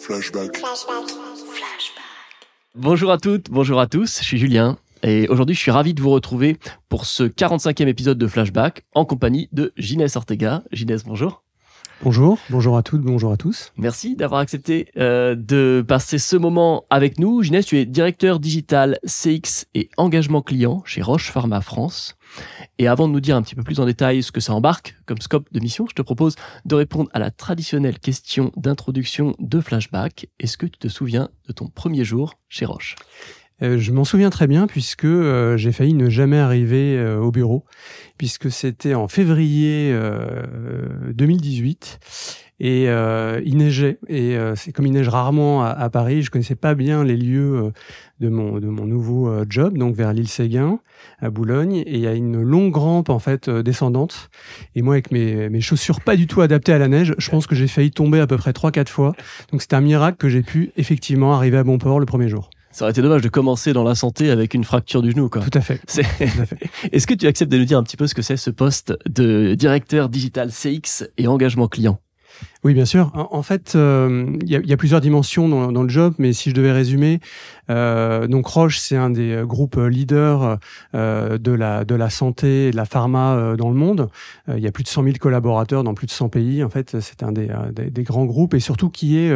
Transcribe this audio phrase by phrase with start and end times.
[0.00, 0.62] Flashback.
[2.74, 6.00] Bonjour à toutes, bonjour à tous, je suis Julien et aujourd'hui je suis ravi de
[6.00, 6.56] vous retrouver
[6.88, 10.62] pour ce 45e épisode de Flashback en compagnie de Ginès Ortega.
[10.72, 11.42] Ginès, bonjour.
[12.02, 13.74] Bonjour, bonjour à toutes, bonjour à tous.
[13.76, 17.42] Merci d'avoir accepté euh, de passer ce moment avec nous.
[17.42, 22.16] Ginès, tu es directeur digital CX et engagement client chez Roche Pharma France.
[22.78, 24.96] Et avant de nous dire un petit peu plus en détail ce que ça embarque
[25.04, 29.60] comme scope de mission, je te propose de répondre à la traditionnelle question d'introduction de
[29.60, 30.26] Flashback.
[30.38, 32.96] Est-ce que tu te souviens de ton premier jour chez Roche?
[33.60, 37.64] Je m'en souviens très bien puisque euh, j'ai failli ne jamais arriver euh, au bureau,
[38.18, 39.94] puisque c'était en février
[41.12, 42.00] 2018
[42.62, 47.02] et il neigeait et c'est comme il neige rarement à, Paris, je connaissais pas bien
[47.02, 47.72] les lieux
[48.20, 50.80] de mon de mon nouveau job, donc vers l'île Séguin
[51.20, 54.28] à Boulogne et il y a une longue rampe en fait descendante
[54.74, 57.46] et moi avec mes, mes chaussures pas du tout adaptées à la neige, je pense
[57.46, 59.14] que j'ai failli tomber à peu près trois quatre fois.
[59.50, 62.50] Donc c'était un miracle que j'ai pu effectivement arriver à bon port le premier jour.
[62.72, 65.42] Ça aurait été dommage de commencer dans la santé avec une fracture du genou, quoi.
[65.42, 65.80] Tout à fait.
[66.92, 68.96] Est-ce que tu acceptes de nous dire un petit peu ce que c'est ce poste
[69.08, 71.98] de directeur digital CX et engagement client?
[72.62, 73.10] Oui, bien sûr.
[73.14, 76.72] En, fait, euh, il y, a, plusieurs dimensions dans, le job, mais si je devais
[76.72, 77.18] résumer,
[77.70, 80.58] euh, donc Roche, c'est un des euh, groupes leaders
[80.92, 84.10] de la de la santé et de la pharma dans le monde.
[84.48, 86.62] Il y a plus de 100 000 collaborateurs dans plus de 100 pays.
[86.62, 89.32] En fait, c'est un des, des, grands groupes et surtout qui est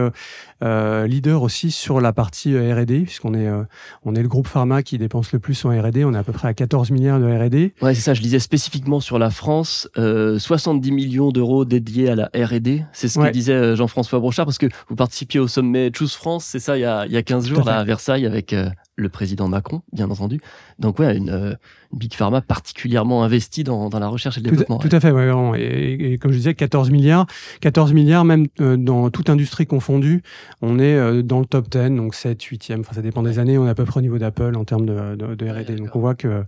[0.61, 5.39] leader aussi sur la partie R&D, puisqu'on est est le groupe pharma qui dépense le
[5.39, 6.05] plus en R&D.
[6.05, 7.73] On est à peu près à 14 milliards de R&D.
[7.81, 8.15] Ouais, c'est ça.
[8.15, 12.85] Je disais spécifiquement sur la France, 70 millions d'euros dédiés à la R&D.
[12.93, 16.45] C'est ce que disait euh, Jean-François Brochard, parce que vous participiez au sommet Choose France,
[16.45, 18.69] c'est ça, il y a, il y a 15 jours, là, à Versailles, avec euh,
[18.97, 20.41] le président Macron, bien entendu.
[20.79, 21.55] Donc ouais, une, euh,
[21.93, 24.79] une big pharma particulièrement investie dans, dans la recherche et le développement.
[24.79, 25.55] Tout à fait, ouais, vraiment.
[25.55, 27.27] Et, et, comme je disais, 14 milliards,
[27.61, 30.23] 14 milliards même euh, dans toute industrie confondue,
[30.63, 33.59] on est euh, dans le top 10, donc 7, 8e, enfin ça dépend des années,
[33.59, 35.75] on est à peu près au niveau d'Apple en termes de, de, de R&D.
[35.77, 36.45] donc on voit que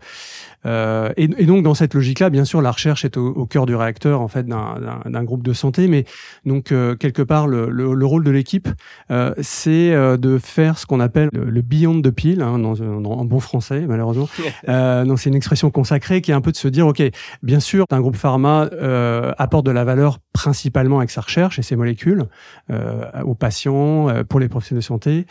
[0.67, 3.67] euh, et, et, donc dans cette logique-là, bien sûr, la recherche est au, au cœur
[3.67, 6.05] du réacteur en fait d'un groupe de santé, mais
[6.45, 6.67] donc
[6.99, 8.69] quelque part le, le, le, rôle de l'équipe,
[9.41, 13.85] c'est de faire ce qu'on appelle le, le beyond the pill Hein, en bon français,
[13.87, 14.29] malheureusement.
[14.69, 17.03] euh, donc c'est une expression consacrée qui est un peu de se dire, ok,
[17.43, 21.63] bien sûr, un groupe pharma euh, apporte de la valeur principalement avec sa recherche et
[21.63, 22.25] ses molécules
[22.71, 25.27] euh, aux patients, euh, pour les professionnels de santé,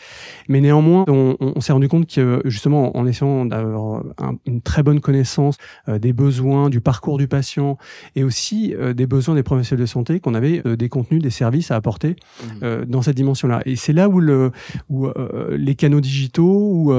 [0.48, 4.02] mais néanmoins, on, on s'est rendu compte que justement, en essayant d'avoir
[4.46, 5.56] une très bonne connaissance
[5.88, 7.78] des besoins, du parcours du patient
[8.14, 11.76] et aussi des besoins des professionnels de santé, qu'on avait des contenus, des services à
[11.76, 12.84] apporter mmh.
[12.86, 13.62] dans cette dimension-là.
[13.66, 14.50] Et c'est là où, le,
[14.88, 15.08] où
[15.50, 16.95] les canaux digitaux, euh,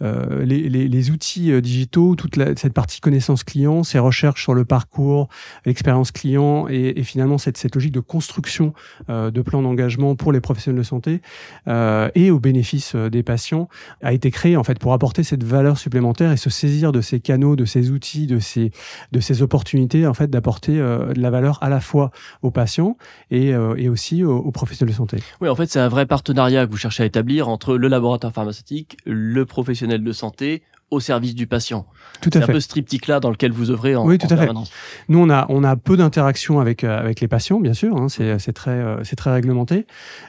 [0.00, 4.64] les, les, les, outils euh, digitaux, toute cette partie connaissance client, ces recherches sur le
[4.64, 5.28] parcours,
[5.64, 8.72] l'expérience client et, finalement cette, logique de construction
[9.08, 11.20] de plans d'engagement pour les professionnels de santé
[11.66, 13.68] et au bénéfice des patients
[14.02, 17.20] a été créé en fait pour apporter cette valeur supplémentaire et se saisir de ces
[17.20, 18.70] canaux, de ces outils, de ces
[19.12, 22.10] de ces opportunités en fait d'apporter de la valeur à la fois
[22.42, 22.96] aux patients
[23.30, 25.18] et, et aussi aux, professionnels de santé.
[25.40, 28.32] Oui, en fait, c'est un vrai partenariat que vous cherchez à établir entre le laboratoire
[28.32, 28.98] pharmaceutique,
[29.42, 31.86] professionnel de santé au service du patient.
[32.20, 32.38] Tout à fait.
[32.38, 34.68] C'est un peu ce triptyque-là dans lequel vous œuvrez en, oui, tout à permanence.
[34.70, 35.04] Fait.
[35.08, 37.96] Nous, on a on a peu d'interactions avec euh, avec les patients, bien sûr.
[37.96, 39.86] Hein, c'est c'est très euh, c'est très réglementé,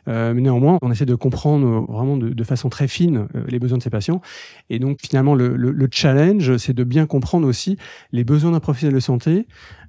[0.07, 3.77] euh, mais néanmoins, on essaie de comprendre vraiment de, de façon très fine les besoins
[3.77, 4.21] de ces patients.
[4.69, 7.77] Et donc, finalement, le, le, le challenge, c'est de bien comprendre aussi
[8.11, 9.45] les besoins d'un professionnel de santé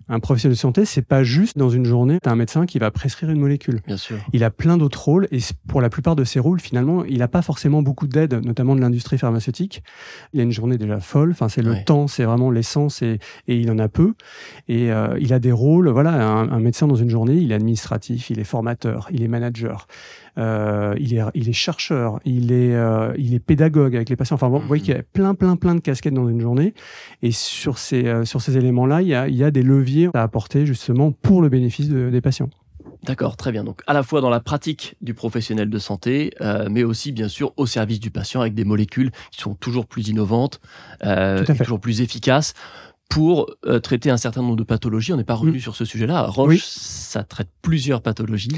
[0.09, 2.79] un professionnel de santé, c'est pas juste dans une journée, tu as un médecin qui
[2.79, 3.81] va prescrire une molécule.
[3.87, 4.19] Bien sûr.
[4.33, 7.29] Il a plein d'autres rôles et pour la plupart de ces rôles, finalement, il n'a
[7.29, 9.83] pas forcément beaucoup d'aide, notamment de l'industrie pharmaceutique.
[10.33, 11.85] Il a une journée déjà folle, enfin c'est le ouais.
[11.85, 13.19] temps, c'est vraiment l'essence et,
[13.49, 14.15] et, il en a peu.
[14.69, 17.57] Et euh, il a des rôles, voilà, un, un, médecin dans une journée, il est
[17.57, 19.89] administratif, il est formateur, il est manager.
[20.39, 24.35] Euh, il est il est chercheur, il est euh, il est pédagogue avec les patients.
[24.35, 26.75] Enfin, vous voyez qu'il y a plein plein plein de casquettes dans une journée.
[27.23, 30.11] Et sur ces euh, sur ces éléments-là, il y a il y a des leviers
[30.15, 32.51] à apporter justement pour le bénéfice de, des patients.
[33.07, 33.63] D'accord, très bien.
[33.63, 37.29] Donc à la fois dans la pratique du professionnel de santé, euh, mais aussi bien
[37.29, 40.61] sûr au service du patient avec des molécules qui sont toujours plus innovantes,
[41.05, 42.55] euh, toujours plus efficaces
[43.09, 45.13] pour euh, traiter un certain nombre de pathologies.
[45.13, 45.61] On n'est pas revenu mmh.
[45.61, 46.23] sur ce sujet-là.
[46.23, 46.63] Roche, oui.
[46.65, 48.51] ça traite plusieurs pathologies.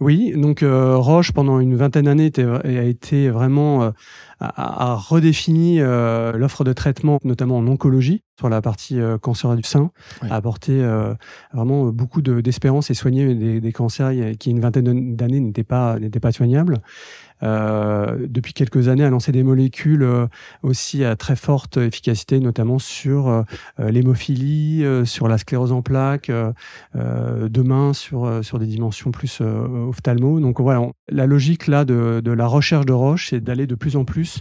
[0.00, 3.90] Oui, donc euh, Roche, pendant une vingtaine d'années, a été vraiment euh,
[4.40, 9.56] a, a, redéfini euh, l'offre de traitement, notamment en oncologie, sur la partie euh, cancer
[9.56, 9.90] du sein,
[10.22, 10.28] oui.
[10.30, 10.84] a apporté
[11.52, 16.20] vraiment beaucoup d'espérance et soigné des, des, cancers qui, une vingtaine d'années, n'étaient pas n'étaient
[16.20, 16.82] pas soignables.
[17.42, 20.06] Depuis quelques années, a lancé des molécules
[20.62, 23.44] aussi à très forte efficacité, notamment sur
[23.78, 26.30] l'hémophilie, sur la sclérose en plaques,
[26.94, 30.40] demain sur sur des dimensions plus ophtalmo.
[30.40, 33.96] Donc voilà, la logique là de, de la recherche de Roche, c'est d'aller de plus
[33.96, 34.40] en plus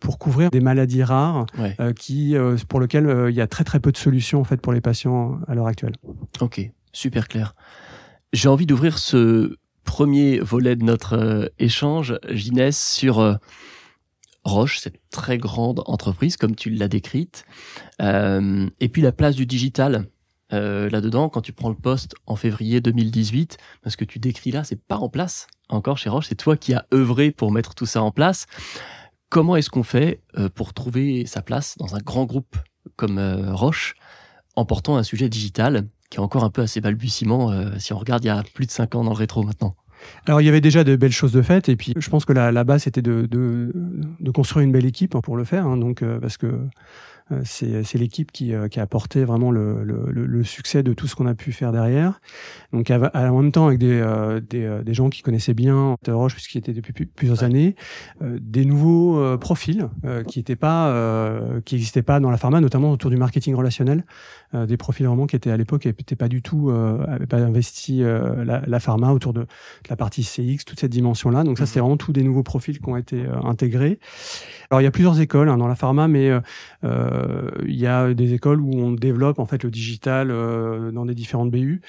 [0.00, 1.46] pour couvrir des maladies rares
[1.96, 2.34] qui
[2.68, 5.38] pour lesquelles il y a très très peu de solutions en fait pour les patients
[5.48, 5.94] à l'heure actuelle.
[6.40, 6.60] Ok,
[6.92, 7.54] super clair.
[8.32, 13.34] J'ai envie d'ouvrir ce premier volet de notre euh, échange, Ginès, sur euh,
[14.44, 17.44] Roche, cette très grande entreprise, comme tu l'as décrite,
[18.00, 20.06] euh, et puis la place du digital.
[20.50, 24.82] là-dedans, quand tu prends le poste en février 2018, parce que tu décris là, c'est
[24.82, 28.02] pas en place encore chez Roche, c'est toi qui as œuvré pour mettre tout ça
[28.02, 28.46] en place.
[29.30, 30.20] Comment est-ce qu'on fait
[30.54, 32.58] pour trouver sa place dans un grand groupe
[32.96, 33.18] comme
[33.50, 33.94] Roche
[34.54, 37.98] en portant un sujet digital qui est encore un peu assez balbutiement euh, si on
[37.98, 39.74] regarde il y a plus de 5 ans dans le rétro maintenant.
[40.26, 42.34] Alors il y avait déjà de belles choses de faites et puis je pense que
[42.34, 43.72] la, base c'était de,
[44.34, 46.66] construire une belle équipe pour le faire hein, donc euh, parce que
[47.44, 51.26] c'est l'équipe qui, qui, a apporté vraiment le, le, le, succès de tout ce qu'on
[51.26, 52.20] a pu faire derrière.
[52.72, 54.02] Donc en même temps avec des,
[54.48, 57.76] des, des, gens qui connaissaient bien Roche puisqu'il était depuis plusieurs années,
[58.20, 59.88] des nouveaux profils
[60.28, 64.04] qui n'étaient pas qui n'existaient pas dans la pharma, notamment autour du marketing relationnel.
[64.54, 68.02] Euh, des profils vraiment qui étaient à l'époque n'étaient pas du tout euh, pas investi
[68.02, 69.46] euh, la, la, pharma autour de,
[69.88, 71.42] la partie CX, toute cette dimension-là.
[71.42, 71.84] Donc ça, c'est mhm.
[71.84, 73.98] vraiment tous des nouveaux profils qui ont été intégrés.
[74.70, 76.30] Alors il y a plusieurs écoles hein, dans la pharma, mais
[77.66, 80.28] il y a des écoles où on développe en fait le digital
[80.92, 81.80] dans des différentes BU.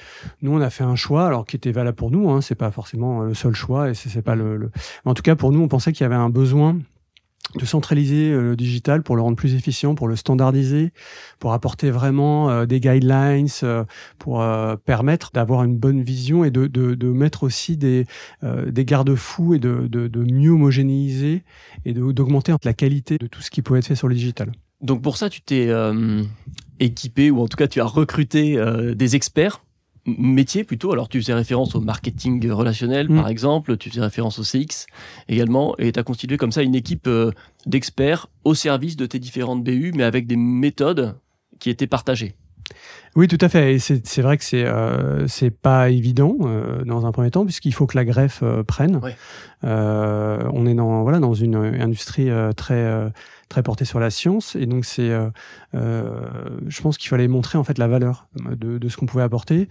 [0.42, 2.30] Nous, on a fait un choix, alors qui était valable pour nous.
[2.30, 4.72] Hein, c'est pas forcément le seul choix, et c'est pas le.
[5.06, 6.78] En tout cas, pour nous, on pensait qu'il y avait un besoin
[7.56, 10.92] de centraliser euh, le digital pour le rendre plus efficient, pour le standardiser,
[11.40, 13.84] pour apporter vraiment euh, des guidelines, euh,
[14.18, 14.44] pour
[14.86, 18.06] permettre d'avoir une bonne vision et de, mettre aussi des,
[18.42, 21.44] des garde-fous et de, de, mieux homogénéiser
[21.86, 24.52] et d'augmenter la qualité de tout ce qui peut être fait sur le digital.
[24.84, 25.70] Donc pour ça, tu t'es
[26.80, 28.62] équipé ou en tout cas tu as recruté
[28.96, 29.64] des experts
[30.06, 30.92] métier plutôt.
[30.92, 33.30] Alors tu faisais référence au marketing relationnel par mm.
[33.30, 34.86] exemple, tu faisais référence au CX
[35.28, 37.32] également, et tu as constitué comme ça une équipe euh,
[37.66, 41.16] d'experts au service de tes différentes BU, mais avec des méthodes
[41.60, 42.36] qui étaient partagées.
[43.16, 43.76] Oui, tout à fait.
[43.76, 47.74] Et c'est vrai que c'est euh, c'est pas évident euh, dans un premier temps puisqu'il
[47.74, 49.00] faut que la greffe euh, prenne.
[49.64, 53.12] Euh, on est dans voilà dans une industrie très
[53.50, 55.12] très portée sur la science et donc c'est
[55.74, 59.68] je pense qu'il fallait montrer en fait la valeur de, de ce qu'on pouvait apporter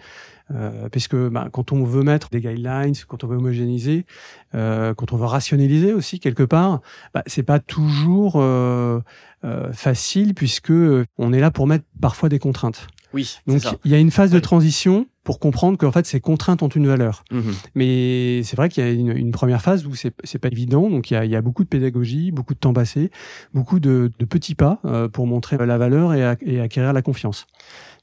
[0.54, 4.06] euh, puisque bah, quand on veut mettre des guidelines, quand on veut homogénéiser,
[4.54, 6.80] euh, quand on veut rationaliser aussi quelque part,
[7.14, 9.00] bah, c'est pas toujours euh,
[9.44, 10.72] euh, facile puisque
[11.18, 12.86] on est là pour mettre parfois des contraintes.
[13.14, 13.36] Oui.
[13.46, 16.68] Donc il y a une phase de transition pour comprendre qu'en fait ces contraintes ont
[16.68, 17.24] une valeur.
[17.30, 17.54] Mhm.
[17.74, 20.90] Mais c'est vrai qu'il y a une, une, première phase où c'est c'est pas évident,
[20.90, 23.10] donc il y a, il y a beaucoup de pédagogie, beaucoup de temps passé,
[23.54, 27.46] beaucoup de, de petits pas euh, pour montrer la valeur et, et acquérir la confiance.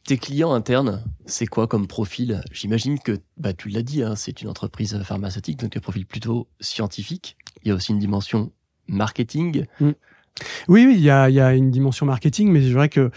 [0.05, 2.41] Tes clients internes, c'est quoi comme profil?
[2.51, 6.47] J'imagine que, bah, tu l'as dit, hein, c'est une entreprise pharmaceutique, donc un profil plutôt
[6.59, 7.37] scientifique.
[7.63, 8.51] Il y a aussi une dimension
[8.87, 9.65] marketing.
[9.79, 9.91] Mm.
[10.67, 13.11] Oui, oui, il y a, il y a une dimension marketing, mais c'est vrai que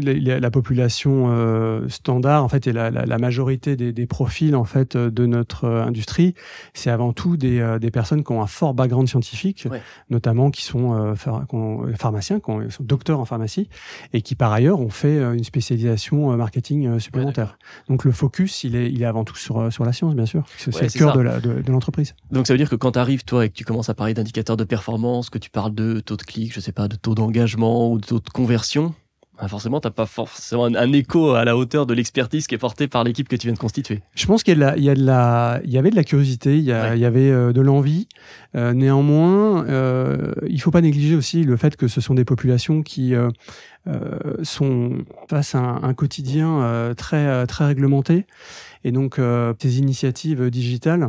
[0.00, 4.64] la, la, population euh, standard en fait et la, la majorité des, des, profils en
[4.64, 6.34] fait de notre euh, industrie
[6.74, 9.68] c'est avant tout des, euh, des, personnes qui ont un fort background scientifique
[10.10, 11.14] notamment qui sont,
[11.96, 13.68] pharmaciens qui, sont docteurs en pharmacie
[14.12, 17.58] et qui par ailleurs ont fait une spécialisation marketing supplémentaire.
[17.88, 20.44] Donc le focus il est, il est avant tout sur, sur la science bien sûr
[20.56, 23.44] c'est le cœur de l'entreprise de, donc ça veut dire que quand tu arrives toi
[23.44, 26.22] et que tu commences à parler d'indicateurs de performance que tu parles de taux de
[26.22, 28.94] clic je sais pas de taux d'engagement ou de taux de conversion
[29.40, 32.88] ah, forcément, t'as pas forcément un, écho à la hauteur de l'expertise qui est portée
[32.88, 34.02] par l'équipe que tu viens de constituer.
[34.14, 36.64] Je pense qu'il y, a de la, la, il y avait de la curiosité, il
[36.64, 38.08] y, a, il y avait euh, de l'envie.
[38.56, 42.82] Euh, néanmoins, euh, il faut pas négliger aussi le fait que ce sont des populations
[42.82, 43.30] qui euh
[44.42, 48.26] sont face à un, un quotidien très très réglementé
[48.84, 51.08] et donc, euh, ces initiatives digitales,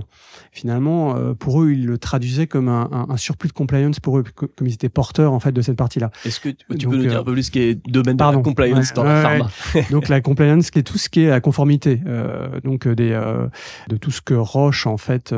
[0.51, 4.23] finalement, euh, pour eux, ils le traduisaient comme un, un, surplus de compliance pour eux,
[4.35, 6.11] comme ils étaient porteurs en fait de cette partie-là.
[6.25, 8.37] Est-ce que tu peux nous dire un peu plus ce qui est domaine de la
[8.37, 9.49] compliance dans la pharma
[9.91, 13.09] Donc la compliance, qui est tout ce qui est la conformité, euh, donc des
[13.87, 15.33] de tout ce que Roche en fait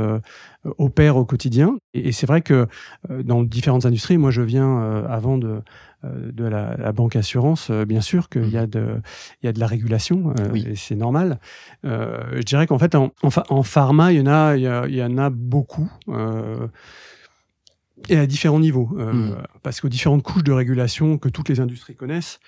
[0.77, 1.77] opère au quotidien.
[1.93, 2.67] Et, c'est vrai que
[3.09, 8.01] dans différentes industries, moi je viens avant de euh, de la, banque assurance, euh, bien
[8.01, 8.69] sûr qu'il y a mmh.
[8.69, 9.01] de,
[9.41, 11.39] il y a de la régulation, euh, et c'est normal.
[11.83, 15.29] je dirais qu'en fait, en, en, pharma, il y en a, il y, en a
[15.29, 15.91] beaucoup.
[18.09, 19.35] et à différents niveaux, mmh.
[19.63, 22.39] parce qu'aux différentes couches de régulation que toutes les industries connaissent,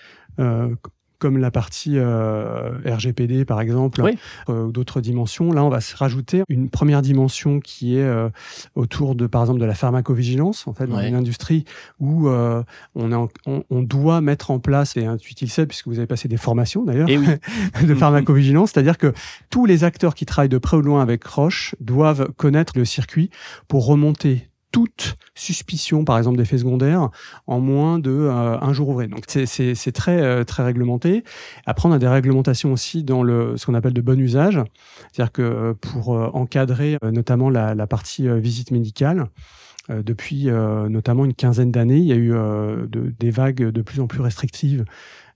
[1.24, 4.18] comme la partie euh, RGPD par exemple, Oui.
[4.50, 5.54] euh, ou d'autres dimensions.
[5.54, 8.28] Là, on va se rajouter une première dimension qui est euh,
[8.76, 11.64] autour de, par exemple, de la pharmacovigilance, en fait, dans une industrie
[12.02, 12.62] où euh,
[12.96, 16.08] on, est en- on, on doit mettre en place, et Intuitil sait, puisque vous avez
[16.08, 17.26] passé des formations d'ailleurs, oui.
[17.88, 19.14] de pharmacovigilance, c'est-à-dire que
[19.50, 22.84] tous les acteurs qui travaillent de près ou de loin avec Roche doivent connaître le
[22.84, 23.30] circuit
[23.70, 27.10] pour remonter toute suspicion, par exemple, d'effets secondaires
[27.48, 29.08] en moins de euh, un jour ouvré.
[29.08, 31.24] Donc c'est- très euh, très réglementé.
[31.66, 34.60] Après, on a des réglementations aussi dans le ce qu'on appelle de bon usage,
[35.12, 39.28] c'est-à-dire que euh, pour euh, encadrer euh, notamment la, la partie euh, visite médicale.
[39.90, 40.48] depuis
[40.90, 44.22] notamment une quinzaine d'années, il y a eu de- des vagues de plus en plus
[44.22, 44.86] restrictives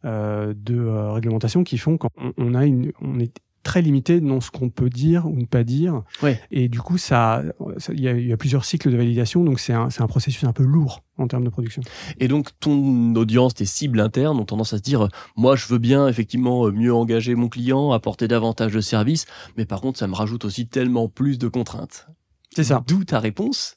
[0.03, 3.34] de réglementation qui font qu'on on a une, on est
[3.68, 6.02] très limité dans ce qu'on peut dire ou ne pas dire.
[6.24, 6.40] Ouais.
[6.52, 7.44] Et du coup, ça,
[7.92, 10.08] il y, a, il y a plusieurs cycles de validation, donc c'est un, c'est un
[10.08, 11.82] processus un peu lourd en termes de production.
[12.22, 15.80] Et donc, ton audience, tes cibles internes ont tendance à se dire, moi, je veux
[15.80, 19.26] bien effectivement euh, mieux engager mon client, apporter davantage de services,
[19.58, 22.08] mais par contre, ça me rajoute aussi tellement plus de contraintes.
[22.56, 22.82] C'est ça.
[22.88, 23.76] D'où ta réponse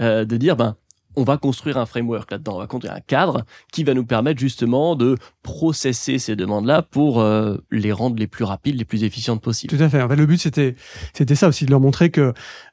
[0.00, 0.76] euh, de dire, ben,
[1.18, 4.38] on va construire un framework là-dedans, on va construire un cadre qui va nous permettre
[4.38, 9.42] justement de processer ces demandes-là pour euh, les rendre les plus rapides, les plus efficientes
[9.42, 9.76] possibles.
[9.76, 10.00] Tout à fait.
[10.00, 10.76] En fait, le but c'était
[11.12, 12.32] c'était ça aussi de leur montrer que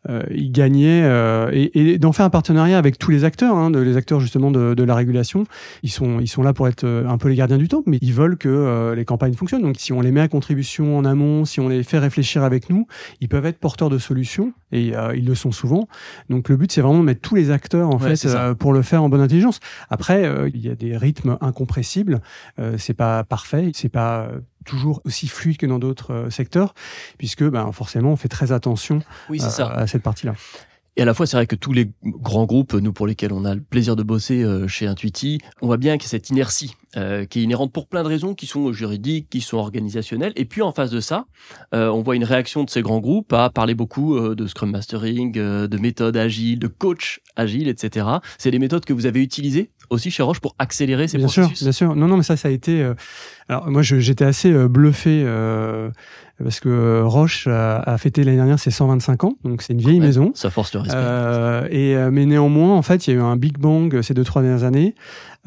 [0.09, 3.71] euh, ils gagnaient euh, et, et d'en faire un partenariat avec tous les acteurs, hein,
[3.71, 5.45] de, les acteurs justement de, de la régulation.
[5.81, 8.13] Ils sont ils sont là pour être un peu les gardiens du temps, mais ils
[8.13, 9.63] veulent que les campagnes fonctionnent.
[9.63, 12.69] Donc si on les met à contribution en amont, si on les fait réfléchir avec
[12.69, 12.85] nous,
[13.21, 15.87] ils peuvent être porteurs de solutions et ils le sont souvent.
[16.29, 18.27] Donc le but c'est vraiment de mettre tous les acteurs en Ouais, fait.
[18.35, 19.59] Euh, pour le faire en bonne intelligence.
[19.89, 22.21] Après euh, il y a des rythmes incompressibles.
[22.59, 26.73] Euh, c'est pas parfait, c'est pas euh, toujours aussi fluide que dans d'autres secteurs,
[27.17, 28.99] puisque ben, forcément on fait très attention
[29.29, 30.33] Oui, à cette partie-là.
[30.97, 33.43] Et à la fois, c'est vrai que tous les grands groupes, nous pour lesquels on
[33.43, 36.29] a le plaisir de bosser euh, chez Intuiti, on voit bien qu'il y a cette
[36.29, 40.31] inertie euh, qui est inhérente pour plein de raisons qui sont juridiques, qui sont organisationnelles.
[40.37, 41.25] Et puis en face de ça,
[41.73, 45.33] euh, on voit une réaction de ces grands groupes à parler beaucoup de Scrum Mastering,
[45.33, 48.07] de méthodes agiles, de coach agile, etc.
[48.37, 51.43] C'est des méthodes que vous avez utilisées aussi chez Roche pour accélérer ces bien sûr,
[51.43, 51.63] processus.
[51.63, 51.95] bien sûr.
[51.95, 52.89] Non, non, mais ça, ça a été.
[53.49, 55.25] Alors moi, j'étais assez bluffé
[56.43, 59.79] parce que euh, Roche a, a fêté l'année dernière ses 125 ans, donc c'est une
[59.79, 60.31] vieille Ouais, maison.
[60.35, 60.97] Ça force le respect.
[60.97, 64.13] Euh, et euh, mais néanmoins, en fait, il y a eu un big bang ces
[64.13, 64.95] deux trois dernières années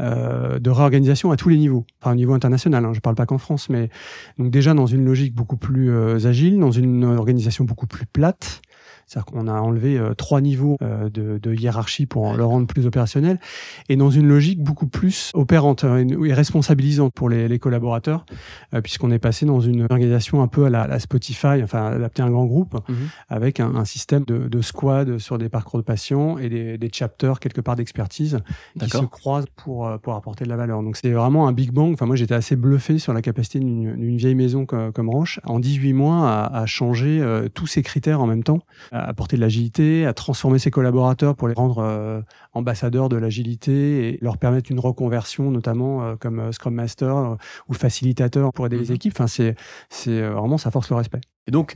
[0.00, 2.84] euh, de réorganisation à tous les niveaux, enfin au niveau international.
[2.84, 3.90] Hein, je parle pas qu'en France, mais
[4.38, 5.92] donc déjà dans une logique beaucoup plus
[6.26, 8.62] agile, dans une organisation beaucoup plus plate.
[9.08, 12.86] C'est-à-dire qu'on a enlevé euh, trois niveaux euh, de, de hiérarchie pour le rendre plus
[12.86, 13.40] opérationnel,
[13.88, 18.26] et dans une logique beaucoup plus opérante et responsabilisante pour les, les collaborateurs,
[18.74, 22.26] euh, puisqu'on est passé dans une organisation un peu à la, Spotify, enfin adapté à
[22.26, 22.96] un grand groupe, Mhm.
[23.28, 26.90] avec un, un système de, de squad sur des parcours de patients et des, des
[26.92, 28.38] chapters quelque part d'expertise
[28.78, 30.82] qui se croisent pour, pour apporter de la valeur.
[30.82, 31.92] Donc c'est vraiment un big bang.
[31.94, 35.58] Enfin moi j'étais assez bluffé sur la capacité d'une vieille maison comme, comme Roche en
[35.60, 38.58] 18 mois à, à changer euh, tous ces critères en même temps,
[38.98, 42.20] à apporter de l'agilité, à transformer ses collaborateurs pour les rendre euh,
[42.52, 47.36] ambassadeurs de l'agilité et leur permettre une reconversion notamment euh, comme euh, Scrum Master
[47.68, 48.94] ou facilitateur pour aider les Mhm.
[48.94, 49.12] équipes.
[49.16, 49.54] Enfin c'est
[49.90, 51.20] c'est vraiment ça force le respect.
[51.46, 51.72] Et donc,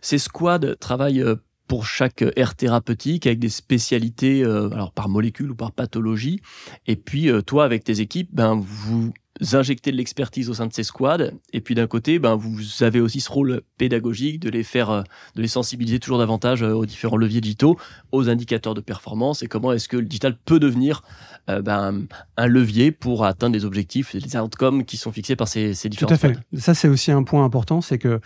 [0.00, 1.24] ces squads travaillent
[1.72, 6.40] pour chaque aire thérapeutique avec des spécialités, euh, alors par molécule ou par pathologie.
[6.86, 9.12] Et puis, euh, toi, avec tes équipes, ben, vous
[9.52, 11.30] injectez de l'expertise au sein de ces squads.
[11.52, 15.02] Et puis, d'un côté, ben, vous avez aussi ce rôle pédagogique de les faire, euh,
[15.34, 17.78] de les sensibiliser toujours davantage euh, aux différents leviers digitaux,
[18.12, 21.02] aux indicateurs de performance et comment est-ce que le digital peut devenir
[21.50, 25.48] euh, ben, un levier pour atteindre les objectifs et les outcomes qui sont fixés par
[25.48, 26.34] ces, ces Tout différents à fait.
[26.34, 26.60] squads?
[26.60, 28.20] Ça, c'est aussi un point important, c'est que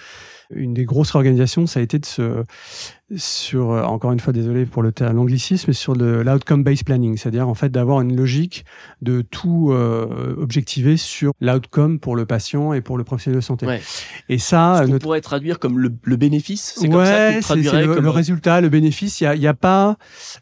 [0.51, 2.45] une des grosses réorganisations, ça a été de se,
[3.17, 7.49] sur, euh, encore une fois, désolé pour le terme l'anglicisme, mais sur l'outcome-based planning, c'est-à-dire
[7.49, 8.65] en fait d'avoir une logique
[9.01, 13.67] de tout euh, objectiver sur l'outcome pour le patient et pour le professionnel de santé.
[13.67, 13.81] Ouais.
[14.29, 16.75] Et ça, Ce qu'on notre- pourrait traduire comme le, le bénéfice.
[16.79, 19.21] C'est comme ça que ouais, tu le comme résultat, le bénéfice.
[19.21, 19.97] Il y a, a pas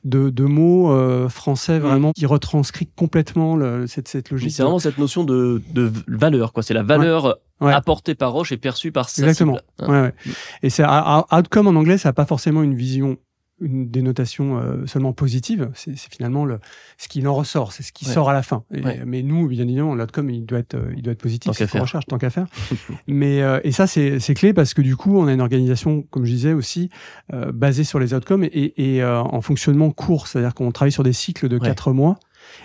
[0.05, 4.53] de, de mots euh, français vraiment qui retranscrit complètement le, cette, cette logique.
[4.53, 6.63] c'est vraiment cette notion de, de valeur, quoi.
[6.63, 7.33] C'est la valeur Ouais.
[7.73, 9.55] Apportée par Roche et perçue par sa Exactement.
[9.57, 9.65] cible.
[9.81, 9.89] Hein.
[9.93, 10.15] Ouais, ouais.
[10.63, 13.17] Et c'est out- outcome en anglais, ça n'a pas forcément une vision,
[13.61, 15.71] une dénotation euh, seulement positive.
[15.75, 16.59] C'est finalement le,
[16.99, 18.13] ce qui en ressort, c'est ce qui Ouais.
[18.13, 18.65] sort à la fin.
[18.75, 19.03] Et- Ouais.
[19.07, 21.47] Mais nous, bien évidemment, l'outcome, il doit être, il doit être positif.
[21.47, 21.83] Tant c'est qu'on faire.
[21.83, 22.47] recherche, tant qu'à faire.
[23.07, 26.03] mais euh, et ça, c'est c'est clé parce que du coup, on a une organisation,
[26.11, 26.91] comme je disais aussi,
[27.33, 31.05] euh, basée sur les outcomes et, et euh, en fonctionnement court, c'est-à-dire qu'on travaille sur
[31.05, 31.67] des cycles de Ouais.
[31.67, 32.19] quatre mois.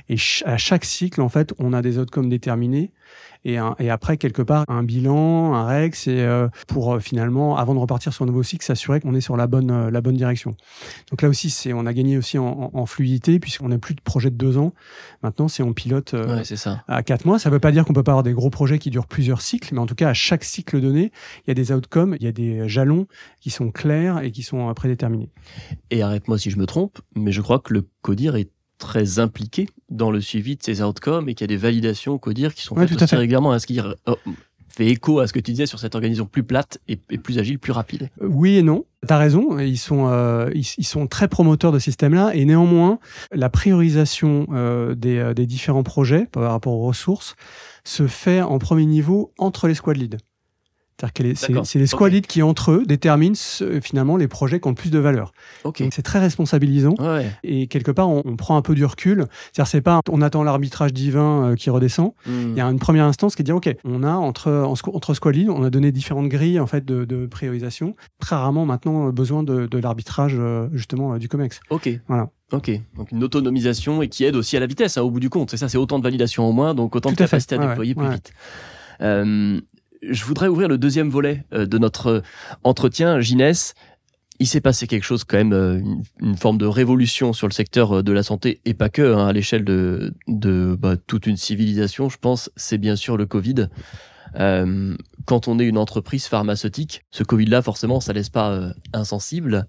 [0.09, 2.91] Et à chaque cycle, en fait, on a des outcomes déterminés
[3.45, 7.74] et, et après quelque part un bilan, un règle, c'est euh, pour euh, finalement avant
[7.74, 10.17] de repartir sur un nouveau cycle, s'assurer qu'on est sur la bonne euh, la bonne
[10.17, 10.55] direction.
[11.09, 14.01] Donc là aussi, c'est on a gagné aussi en, en, fluidité puisqu'on n'a plus de
[14.01, 14.74] projet de deux ans.
[15.24, 16.83] Maintenant, c'est on pilote ouais, ça.
[16.89, 17.39] à quatre mois.
[17.39, 19.74] Ça veut pas dire qu'on peut pas avoir des gros projets qui durent plusieurs cycles,
[19.74, 21.12] mais en tout cas à chaque cycle donné,
[21.45, 23.07] il y a des outcomes, il y a des jalons
[23.39, 25.29] qui sont clairs et qui sont prédéterminés.
[25.91, 29.69] Et arrête-moi si je me trompe, mais je crois que le CODIR est très impliqué
[29.89, 32.63] dans le suivi de ces outcomes et qu'il y a des validations au CODIR qui
[32.63, 33.53] sont faites aussi régulièrement.
[33.53, 34.15] Est-ce qu'il oh,
[34.69, 37.59] fait écho à ce que tu disais sur cette organisation plus plate et, plus agile,
[37.59, 38.09] plus rapide?
[38.21, 38.86] Euh, Oui et non.
[39.05, 43.00] T'as raison, ils sont euh, ils, sont très promoteurs de ce système-là et néanmoins
[43.31, 47.36] la priorisation euh, des, des différents projets par rapport aux ressources
[47.86, 50.17] se fait en premier niveau entre les squad leads.
[51.00, 53.36] C'est-à-dire que c'est les squad qui, entre eux, déterminent
[53.82, 55.32] finalement les projets qui ont le plus de valeur.
[55.63, 55.89] Okay.
[55.94, 56.96] C'est très responsabilisant.
[57.00, 57.32] Ouais.
[57.44, 59.27] Et quelque part, on, on, prend un peu du recul.
[59.53, 62.13] C'est-à-dire, c'est pas on attend l'arbitrage divin euh, qui redescend.
[62.25, 62.51] Hmm.
[62.51, 65.13] Il y a une première instance qui est de dire, OK, on a entre, entre
[65.13, 67.96] squad on a donné différentes grilles en fait de, de priorisation.
[68.20, 71.62] Très rarement maintenant euh, besoin de, de l'arbitrage euh, justement du COMEX.
[71.70, 71.89] Ok.
[72.08, 72.29] Voilà.
[72.51, 75.29] Ok, donc une autonomisation et qui aide aussi à la vitesse, hein, au bout du
[75.29, 75.51] compte.
[75.51, 78.10] C'est ça, c'est autant de validation en moins, donc autant de capacité à, déployer plus
[78.10, 78.34] vite.
[79.01, 79.62] Euh,
[80.01, 82.22] je voudrais ouvrir le deuxième volet euh, de notre euh,
[82.63, 83.20] entretien.
[83.20, 83.74] Ginès,
[84.39, 85.82] il s'est passé quelque chose quand même, euh,
[86.22, 89.34] une, forme de révolution sur le secteur de la santé et pas que, hein, à
[89.34, 90.13] l'échelle de,
[90.79, 93.68] bah, toute une civilisation, je pense, c'est bien sûr le Covid.
[95.25, 99.65] Quand on est une entreprise pharmaceutique, ce Covid-là, forcément, ça laisse pas insensible.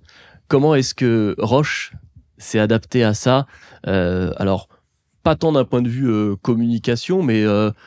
[0.48, 1.94] Comment est-ce que Roche
[2.36, 3.46] s'est adapté à ça?
[3.84, 4.68] Alors,
[5.22, 7.42] pas tant d'un point de vue communication, mais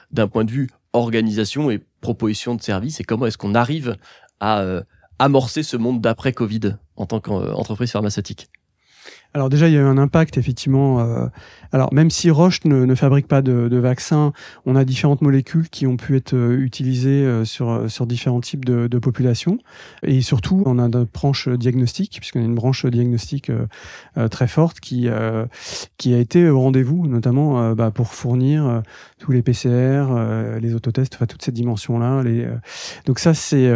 [0.09, 3.97] d'un point de vue organisation et proposition de service et comment est-ce qu'on arrive
[4.39, 4.83] à euh,
[5.17, 8.49] amorcer ce monde d'après Covid en tant qu'entreprise pharmaceutique?
[9.33, 10.99] Alors déjà, il y a eu un impact effectivement.
[10.99, 11.27] Euh,
[11.71, 14.31] alors même si Roche ne, ne fabrique pas de, de vaccins,
[14.67, 18.63] on a différentes molécules qui ont pu être euh, utilisées euh, sur sur différents types
[18.63, 19.57] de, de populations.
[20.03, 24.79] Et surtout, on a notre branche diagnostique, puisqu'on a une branche diagnostique euh, très forte
[24.79, 25.09] qui
[25.97, 28.83] qui a été au rendez-vous, notamment bah, pour fournir
[29.17, 30.05] tous les PCR,
[30.61, 32.21] les autotests, enfin toutes ces dimensions là.
[32.21, 32.47] Les,
[33.05, 33.69] donc ça c'est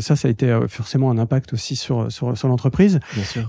[0.00, 3.00] ça ça a été forcément un impact aussi sur sur, sur l'entreprise.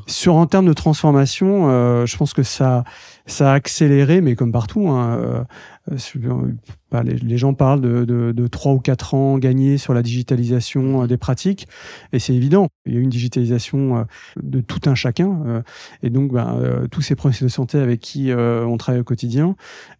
[0.07, 2.83] Sur en termes de transformation euh, je pense que ça,
[3.25, 5.43] ça a accéléré, mais comme partout, hein, euh,
[5.91, 6.51] euh,
[6.91, 11.07] bah, les, gens parlent de, de, de 3 ou 4 ans gagnés sur la digitalisation
[11.07, 11.67] des pratiques,
[12.11, 12.67] et c'est évident.
[12.85, 14.05] Il y a une digitalisation
[14.41, 15.63] de tout un chacun,
[16.03, 16.57] et donc bah,
[16.91, 19.55] tous ces professionnels de santé avec qui on travaille au quotidien,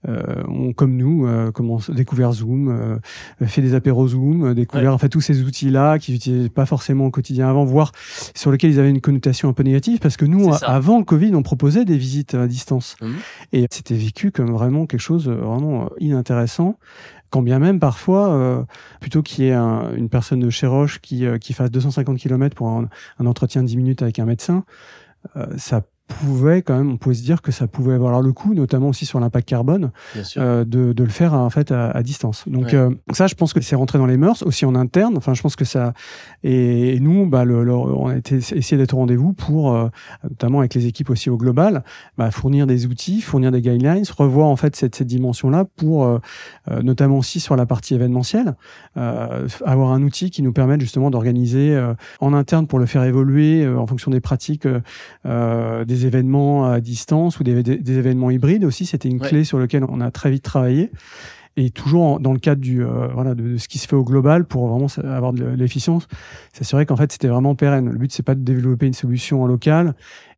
[0.07, 2.99] ont, comme nous, commencé, découvert Zoom,
[3.45, 7.11] fait des apéros Zoom, découvert en fait tous ces outils-là qu'ils n'utilisaient pas forcément au
[7.11, 7.91] quotidien avant, voire
[8.35, 11.33] sur lesquels ils avaient une connotation un peu négative, parce que nous, avant le Covid,
[11.33, 12.95] on proposait des visites à distance.
[13.01, 13.12] Mmh.
[13.51, 16.77] Et c'était vécu comme vraiment quelque chose vraiment inintéressant.
[17.29, 18.63] Quand bien même parfois, euh,
[18.99, 22.55] plutôt qu'il y ait une personne de chez Roche qui, euh, qui fasse 250 km
[22.55, 24.65] pour un, un, entretien de 10 minutes avec un médecin,
[25.35, 28.53] euh, ça pouvait quand même, on pouvait se dire que ça pouvait avoir le coup,
[28.53, 29.91] notamment aussi sur l'impact carbone,
[30.37, 32.43] euh, de, de, le faire en fait à, à distance.
[32.47, 35.15] Donc euh, ça, je pense que c'est rentré dans les mœurs, aussi en interne.
[35.17, 35.93] Enfin, je pense que ça
[36.43, 39.89] et, nous, bah, le, on a été, essayé d'être au rendez-vous pour, euh,
[40.23, 41.83] notamment avec les équipes aussi au global,
[42.17, 46.19] bah, fournir des outils, fournir des guidelines, revoir en fait cette, cette dimension-là pour,
[46.81, 48.55] notamment aussi sur la partie événementielle,
[48.95, 51.79] avoir un outil qui nous permette justement d'organiser
[52.19, 54.67] en interne pour le faire évoluer en fonction des pratiques
[55.25, 58.85] des événements à distance ou des, des, événements hybrides aussi.
[58.85, 60.91] C'était une clé sur laquelle on a très vite travaillé.
[61.55, 64.45] Et toujours dans le cadre du euh, voilà de, ce qui se fait au global
[64.45, 66.07] pour vraiment avoir de l'efficience,
[66.51, 67.89] s'assurer qu'en fait c'était vraiment pérenne.
[67.89, 69.93] Le but c'est pas de développer une solution en local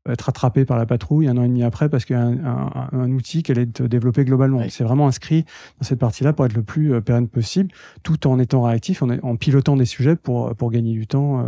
[0.07, 2.89] être rattrapé par la patrouille un an et demi après parce qu'il y a un,
[2.91, 4.61] un, outil qu'elle est développé globalement.
[4.69, 5.45] C'est vraiment inscrit
[5.79, 7.71] dans cette partie-là pour être le plus euh, pérenne possible,
[8.03, 11.43] tout en étant réactif, en, en pilotant des sujets pour pour gagner du temps euh,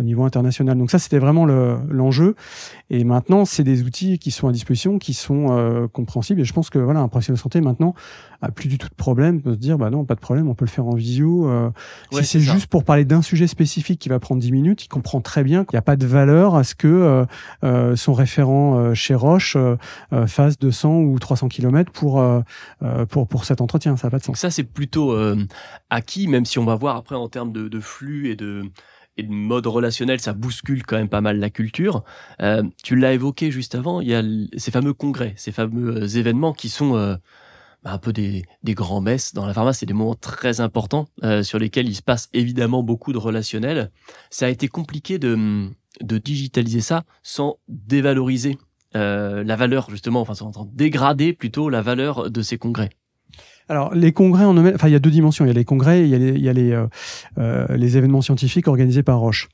[0.00, 0.76] au niveau international.
[0.76, 2.34] Donc ça, c'était vraiment l'enjeu.
[2.90, 6.40] et maintenant, c'est des outils qui sont à disposition, qui sont euh, compréhensibles.
[6.40, 7.94] Et je pense que voilà, un professionnel de santé maintenant
[8.40, 10.54] a plus du tout de problème, peut se dire bah non, pas de problème, on
[10.54, 11.48] peut le faire en visio.
[12.10, 15.20] si c'est juste pour parler d'un sujet spécifique qui va prendre 10 minutes, il comprend
[15.20, 17.24] très bien qu'il n'y a pas de valeur à ce que
[17.91, 19.76] euh, son référent euh, chez Roche euh,
[20.26, 22.22] fasse 200 ou 300 km pour,
[23.08, 23.96] pour, pour cet entretien.
[23.96, 24.38] Ça n'a pas de sens.
[24.38, 25.16] ça, c'est plutôt
[25.90, 28.64] acquis, même si on va voir après en termes de, flux et de
[29.16, 32.02] et de mode relationnel, ça bouscule quand même pas mal la culture.
[32.40, 34.22] Euh, tu l'as évoqué juste avant, il y a
[34.56, 37.16] ces fameux congrès, ces fameux événements qui sont euh,
[37.82, 41.08] bah, un peu des, des grands messes dans la pharmacie, c'est des moments très importants
[41.24, 43.90] euh, sur lesquels il se passe évidemment beaucoup de relationnel.
[44.30, 45.68] Ça a été compliqué de,
[46.00, 48.58] de digitaliser ça sans dévaloriser
[48.94, 52.90] la valeur justement, enfin, de dégrader plutôt la valeur de ces congrès
[53.68, 55.44] alors les congrès en eux-mêmes, enfin il y a deux dimensions.
[55.44, 56.72] Il y a les congrès, il y a il y a les,
[57.38, 59.48] euh, les événements scientifiques organisés par Roche.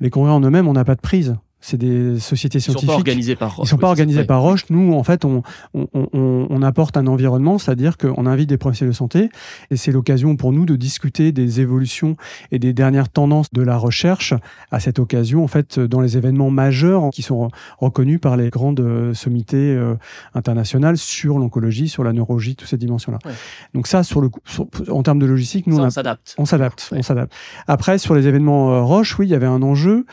[0.00, 2.82] Les congrès en eux-mêmes, on n'a pas de prise c'est des sociétés scientifiques.
[2.82, 3.66] Ils sont pas organisés par Roche.
[3.66, 4.66] Ils sont pas organisés par Roche.
[4.68, 8.92] Nous, en fait, on, on, on, on apporte un environnement, c'est-à-dire qu'on invite des professionnels
[8.92, 9.30] de santé
[9.70, 12.18] et c'est l'occasion pour nous de discuter des évolutions
[12.52, 14.34] et des dernières tendances de la recherche
[14.70, 17.48] à cette occasion, en fait, dans les événements majeurs qui sont
[17.78, 19.94] reconnus par les grandes euh, sommités euh,
[20.34, 23.18] internationales sur l'oncologie, sur la neurologie, toutes ces dimensions-là.
[23.72, 24.28] Donc ça, sur le
[24.90, 26.34] en termes de logistique, nous, on, s'adapte.
[26.36, 26.90] On s'adapte.
[26.92, 27.32] On s'adapte.
[27.66, 30.04] Après, sur les événements euh, Roche, oui, il y avait un enjeu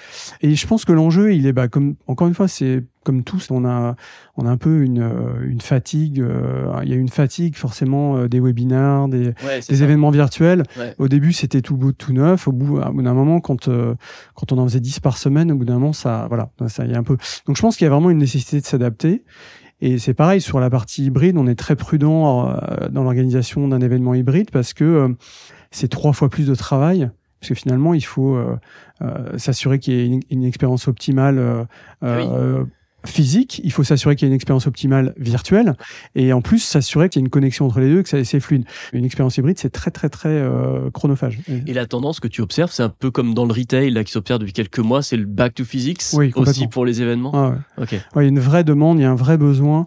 [0.42, 3.50] et je pense que l'enjeu, il est bah, comme encore une fois, c'est comme tous,
[3.50, 3.96] on a
[4.38, 6.22] on a un peu une euh, une fatigue.
[6.22, 9.34] Euh, il y a une fatigue forcément euh, des webinars, des,
[9.68, 10.64] des événements virtuels.
[11.00, 12.48] Au début, c'était tout beau, tout neuf.
[12.48, 13.70] Au bout, bout d'un moment, quand
[14.36, 16.92] quand on en faisait 10 par semaine, au bout d'un moment, ça voilà, ça y
[16.92, 17.18] est un peu.
[17.48, 19.24] Donc, je pense qu'il y a vraiment une nécessité de s'adapter.
[19.84, 22.54] Et c'est pareil sur la partie hybride, on est très prudent
[22.92, 25.16] dans l'organisation d'un événement hybride parce que
[25.72, 27.10] c'est trois fois plus de travail
[27.42, 28.56] parce que finalement, il faut euh,
[29.02, 31.66] euh, s'assurer qu'il y ait une, expérience optimale euh,
[32.04, 32.64] euh
[33.06, 35.76] physique, il faut s'assurer qu'il y ait une expérience optimale virtuelle,
[36.16, 38.64] et en plus s'assurer qu'il y ait une connexion entre les deux, que c'est fluide.
[38.94, 41.40] Une expérience hybride, c'est très très très euh, chronophage.
[41.66, 44.12] Et la tendance que tu observes, c'est un peu comme dans le retail là, qui
[44.12, 47.32] s'observe depuis quelques mois, c'est le back to physics oui, aussi pour les événements.
[47.34, 47.84] Ah ouais.
[47.84, 48.02] Okay.
[48.16, 49.86] Ouais, il y a une vraie demande, il y a un vrai besoin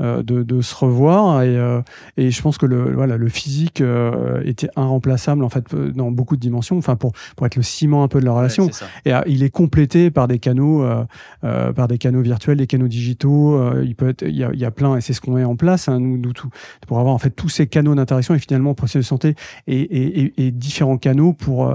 [0.00, 1.42] de, de, se revoir.
[1.42, 1.80] Et, euh,
[2.16, 6.36] et je pense que le voilà le physique euh, était irremplaçable en fait dans beaucoup
[6.36, 8.68] de dimensions enfin pour pour être le ciment un peu de la relation.
[9.04, 10.84] et il est complété par des canaux
[11.42, 14.64] par des canaux virtuels des canaux digitaux il peut être il y a, il y
[14.64, 16.50] a plein et c'est ce qu'on met en place hein, nous, nous tout
[16.86, 19.34] pour avoir en fait tous ces canaux d'interaction et finalement processus de santé
[19.66, 21.70] et, et, et, différents canaux pour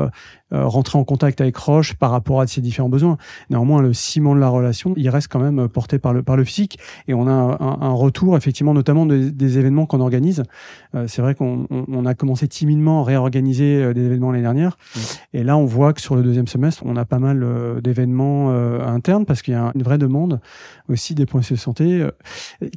[0.52, 3.18] rentrer en contact avec Roche par rapport à ces différents besoins.
[3.50, 6.44] Néanmoins, le ciment de la relation, il reste quand même porté par le par le
[6.44, 10.44] physique et on a un, un, retour, effectivement, notamment des événements qu'on organise.
[10.96, 14.78] Euh, c'est vrai qu'on on, a commencé timidement à réorganiser euh, des événements l'année dernière.
[14.96, 15.00] Mmh.
[15.34, 18.22] Et là, on voit que sur le deuxième semestre, on a pas mal euh, d'événements
[18.52, 20.40] internes parce qu'il y a une vraie demande
[20.90, 22.08] aussi des professionnels de santé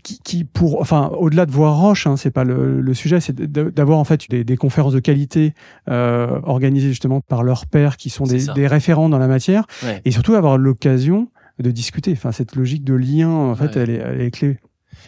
[0.03, 3.35] qui, qui, pour, enfin, au-delà de voir Roche, hein, c'est pas le, le sujet, c'est
[3.41, 5.55] d'avoir en fait des, des, conférences de qualité
[5.87, 9.67] organisées justement par leurs pairs qui sont des, des référents dans la matière
[10.05, 12.13] et surtout avoir l'occasion de discuter.
[12.13, 14.59] Enfin, cette logique de lien, en fait, elle, est, elle est clé.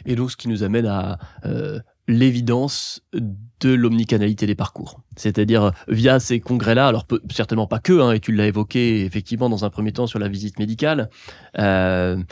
[0.04, 3.02] Et donc, ce qui nous amène à euh, l'évidence
[3.60, 5.00] de l'omnicanalité des parcours.
[5.16, 9.48] C'est-à-dire, euh, via ces congrès-là, alors certainement pas que, hein, et tu l'as évoqué effectivement
[9.48, 11.10] dans un premier temps sur la visite médicale,
[11.58, 12.22] euh,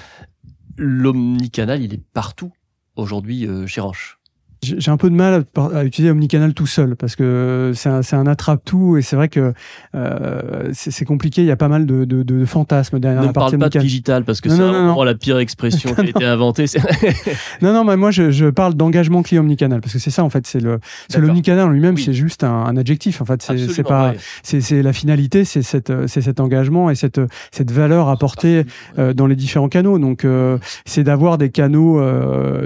[0.77, 2.53] l'omnicanal, il est partout
[2.97, 4.19] aujourd'hui euh, chez Roche
[4.65, 8.27] j'ai un peu de mal à, utiliser Omnicanal tout seul parce que c'est un, un
[8.27, 9.53] attrape-tout et c'est vrai que
[9.95, 11.43] euh, c'est compliqué.
[11.43, 13.79] Il y a pas mal de, de, de fantasmes derrière ne la partie parle pas
[13.79, 16.67] de digital parce que c'est vraiment la pire expression qui a été inventée.
[17.63, 20.31] non, non, mais moi je, je parle d'engagement client Omnicanal parce que c'est ça en
[20.31, 20.47] fait.
[20.47, 20.81] C'est le
[21.15, 23.21] l'Omnicanal en lui-même, c'est juste un, un, adjectif.
[23.21, 28.65] En fait, c'est pas, c'est la finalité, c'est cet engagement et cette cette valeur apportée
[28.99, 29.99] euh, dans les différents canaux.
[29.99, 32.01] Donc euh, c'est d'avoir des canaux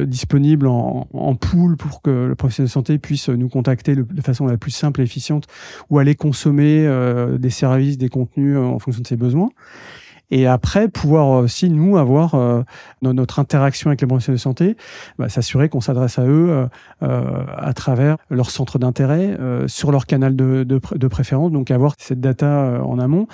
[0.04, 4.22] disponibles en, en pool pour pour que le professionnel de santé puisse nous contacter de
[4.22, 5.46] façon la plus simple et efficiente
[5.90, 9.50] ou aller consommer euh, des services, des contenus euh, en fonction de ses besoins.
[10.30, 12.62] Et après pouvoir aussi nous avoir euh,
[13.02, 14.76] dans notre interaction avec les professionnels de santé,
[15.18, 16.66] bah, s'assurer qu'on s'adresse à eux euh,
[17.02, 21.94] euh, à travers leur centre d'intérêt, euh, sur leur canal de, de, préférence, donc avoir
[21.98, 23.26] cette data euh, en amont,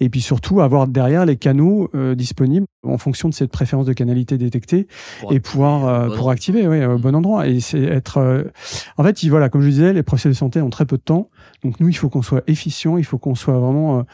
[0.00, 4.38] et puis surtout avoir derrière les canaux disponibles en fonction de cette préférence de canalité
[4.38, 4.86] détectée
[5.30, 8.44] et pouvoir pour activer oui, au bon endroit et c'est être
[8.96, 11.30] en fait voilà comme je disais les professionnels de santé ont très peu de temps
[11.62, 14.04] donc nous il faut qu'on soit efficient il faut qu'on soit vraiment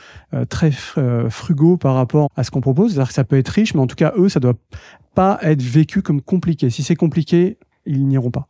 [0.48, 2.92] très frugaux par rapport à ce qu'on propose.
[2.92, 4.54] C'est-à-dire que ça peut être riche, mais en tout cas, eux, ça doit
[5.14, 6.70] pas être vécu comme compliqué.
[6.70, 8.48] Si c'est compliqué, ils n'iront pas.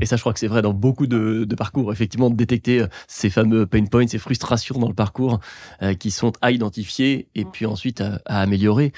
[0.00, 2.86] Et ça, je crois que c'est vrai dans beaucoup de, parcours, effectivement, de détecter euh,
[3.06, 5.40] ces fameux pain points, ces frustrations dans le parcours
[5.82, 8.92] euh, qui sont à identifier et puis ensuite à, améliorer.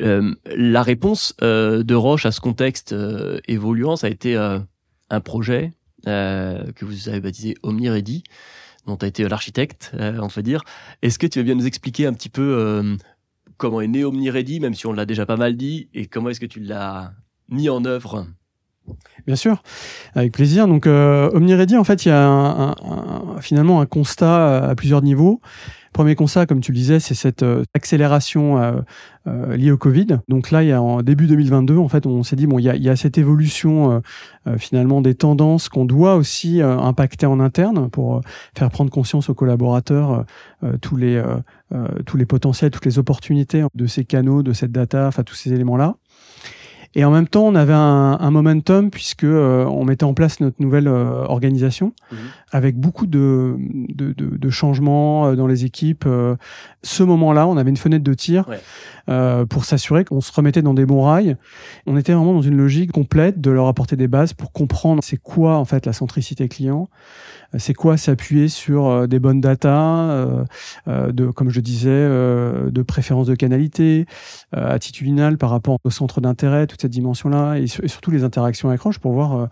[0.00, 2.94] Euh, la réponse de Roche à ce contexte
[3.46, 5.72] évoluant, ça a été un projet
[6.04, 8.24] que vous avez baptisé OmniReady,
[8.86, 10.64] dont tu as été l'architecte, on peut dire.
[11.02, 12.96] Est-ce que tu veux bien nous expliquer un petit peu
[13.56, 16.40] comment est né OmniReady, même si on l'a déjà pas mal dit, et comment est-ce
[16.40, 17.12] que tu l'as
[17.48, 18.26] mis en œuvre?
[19.26, 19.62] Bien sûr,
[20.14, 20.66] avec plaisir.
[20.66, 22.74] Donc euh, OmniReady, en fait, il y a un,
[23.40, 25.40] finalement un constat à plusieurs niveaux.
[25.92, 28.80] Premier constat, comme tu le disais, c'est cette euh, accélération euh,
[29.26, 30.06] euh, liée au Covid.
[30.26, 32.62] Donc là, il y a en début 2022, en fait, on s'est dit bon, il
[32.62, 34.02] y a, il y a cette évolution
[34.58, 38.20] finalement des tendances qu'on doit aussi impacter en interne pour
[38.56, 40.24] faire prendre conscience aux collaborateurs
[40.80, 41.22] tous les
[42.04, 45.52] tous les potentiels, toutes les opportunités de ces canaux, de cette data, enfin tous ces
[45.52, 45.94] éléments là.
[46.94, 50.40] Et en même temps, on avait un, un momentum puisque euh, on mettait en place
[50.40, 52.18] notre nouvelle euh, organisation Mhm.
[52.50, 56.04] avec beaucoup de, de, de, de changements euh, dans les équipes.
[56.06, 56.36] Euh,
[56.82, 58.60] ce moment-là, on avait une fenêtre de tir Ouais.
[59.08, 61.36] euh, pour s'assurer qu'on se remettait dans des bons rails.
[61.86, 65.16] On était vraiment dans une logique complète de leur apporter des bases pour comprendre c'est
[65.16, 66.88] quoi en fait la centricité client,
[67.58, 70.44] c'est quoi s'appuyer sur euh, des bonnes data, euh,
[70.88, 74.06] euh, de comme je disais, de préférence de canalité,
[74.52, 78.68] attitudinale par rapport au centre d'intérêt, toute cette dimension-là, et, sur- et surtout les interactions
[78.68, 79.48] avec Roche pour voir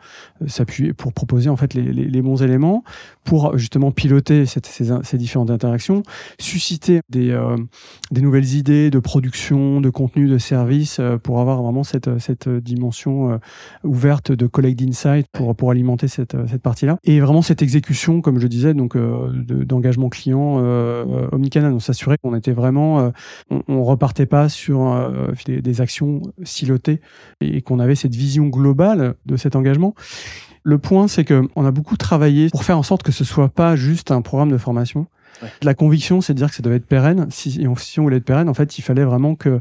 [0.47, 2.85] s'appuyer, pour proposer en fait les, bons éléments,
[3.25, 6.03] pour justement piloter ces, différentes interactions,
[6.39, 7.39] susciter des,
[8.11, 13.41] des nouvelles idées de production, de contenu, de service, pour avoir vraiment cette, cette dimension
[13.85, 16.99] ouverte de collecte d'insight pour, pour alimenter cette, cette partie-là.
[17.05, 17.89] Et vraiment cette exécution,
[18.22, 21.72] comme je disais, donc euh, de- d'engagement client euh, euh, omnicanal.
[21.72, 23.12] On s'assurait qu'on était vraiment,
[23.50, 25.11] on, on repartait pas sur
[25.46, 27.00] des, des actions silotées
[27.40, 29.94] et qu'on avait cette vision globale de cet engagement.
[30.62, 33.48] Le point, c'est que on a beaucoup travaillé pour faire en sorte que ce soit
[33.48, 35.07] pas juste un programme de formation.
[35.42, 35.48] Ouais.
[35.62, 37.26] La conviction, c'est de dire que ça devait être pérenne.
[37.31, 39.61] Si, on- si on voulait être pérenne, en fait, il fallait vraiment que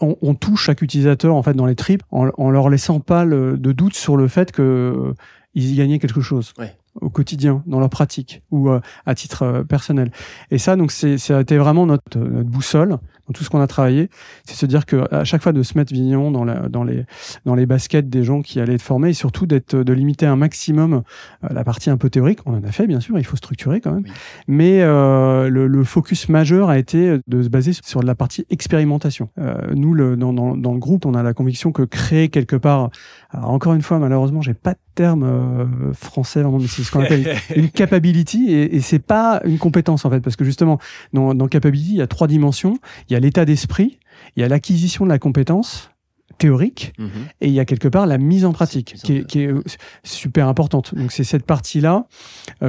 [0.00, 3.24] on, on touche chaque utilisateur en fait dans les tripes en, en leur laissant pas
[3.24, 5.12] le, de doute sur le fait que euh,
[5.54, 6.72] ils y gagnaient quelque chose Ouais.
[7.00, 10.10] Au quotidien dans leur pratique ou euh, à titre euh, personnel.
[10.50, 12.90] Et ça donc c'est ça a été vraiment notre, notre boussole
[13.28, 14.08] dans tout ce qu'on a travaillé,
[14.46, 17.04] c'est se dire que à chaque fois de se mettre vignon dans la, dans les
[17.44, 20.36] dans les baskets des gens qui allaient être formés et surtout d'être de limiter un
[20.36, 21.02] maximum
[21.44, 22.38] euh, la partie un peu théorique.
[22.46, 24.12] On en a fait bien sûr, il faut structurer quand même, Oui.
[24.46, 29.28] mais euh, le, le focus majeur a été de se baser sur la partie expérimentation.
[29.38, 32.56] Euh, nous le, dans, dans, dans le groupe, on a la conviction que créer quelque
[32.56, 32.90] part,
[33.30, 37.02] alors encore une fois malheureusement j'ai pas terme euh, français vraiment, mais c'est ce qu'on
[37.02, 40.80] appelle une capability et, et c'est pas une compétence en fait parce que justement
[41.12, 42.78] dans, dans capability il y a trois dimensions.
[43.08, 43.98] Il y a l'état d'esprit
[44.36, 45.90] il y a l'acquisition de la compétence
[46.36, 47.08] théorique Mhm.
[47.40, 49.62] et il y a quelque part la mise en pratique qui est, qui est euh,
[50.04, 52.06] super importante donc c'est cette partie là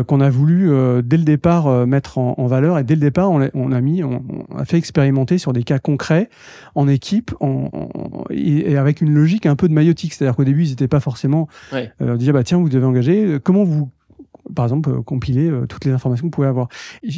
[0.07, 3.01] qu'on a voulu euh, dès le départ euh, mettre en, en valeur et dès le
[3.01, 6.29] départ on, l'a- on a mis on, on a fait expérimenter sur des cas concrets
[6.75, 10.63] en équipe en, en- et, avec une logique un peu de maïotique c'est-à-dire qu'au début
[10.65, 11.91] ils n'étaient pas forcément Ouais.
[12.01, 13.89] euh, bah tiens vous devez engager euh, comment vous
[14.55, 16.67] par exemple euh, compiler euh, toutes les informations que vous pouvez avoir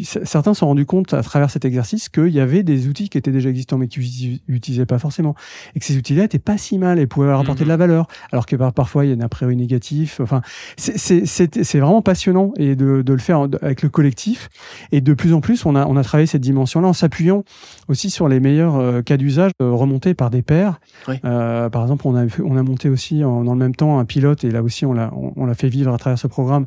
[0.03, 3.17] certains se sont rendus compte à travers cet exercice qu'il y avait des outils qui
[3.17, 5.35] étaient déjà existants mais qui n'utilisaient pas forcément.
[5.75, 7.67] Et que ces outils-là étaient pas si mal et pouvaient leur apporter Mhm.
[7.67, 8.07] de la valeur.
[8.31, 10.19] Alors que par, parfois il y a un a priori négatif.
[10.21, 10.41] Enfin
[10.77, 14.49] c'est- vraiment passionnant et de, de le faire avec le collectif.
[14.91, 17.43] Et de plus en plus on a on a travaillé cette dimension là en s'appuyant
[17.87, 20.79] aussi sur les meilleurs euh, cas d'usage remontés par des pairs.
[21.07, 21.15] Oui.
[21.25, 24.05] euh, par exemple, on a, on a monté aussi en- dans le même temps un
[24.05, 26.65] pilote et là aussi on l'a on, on l'a fait vivre à travers ce programme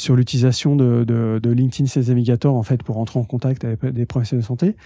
[0.00, 3.84] sur l'utilisation de, de, de LinkedIn Sales Navigator en fait pour entrer en contact avec
[3.84, 4.76] des professionnels de santé.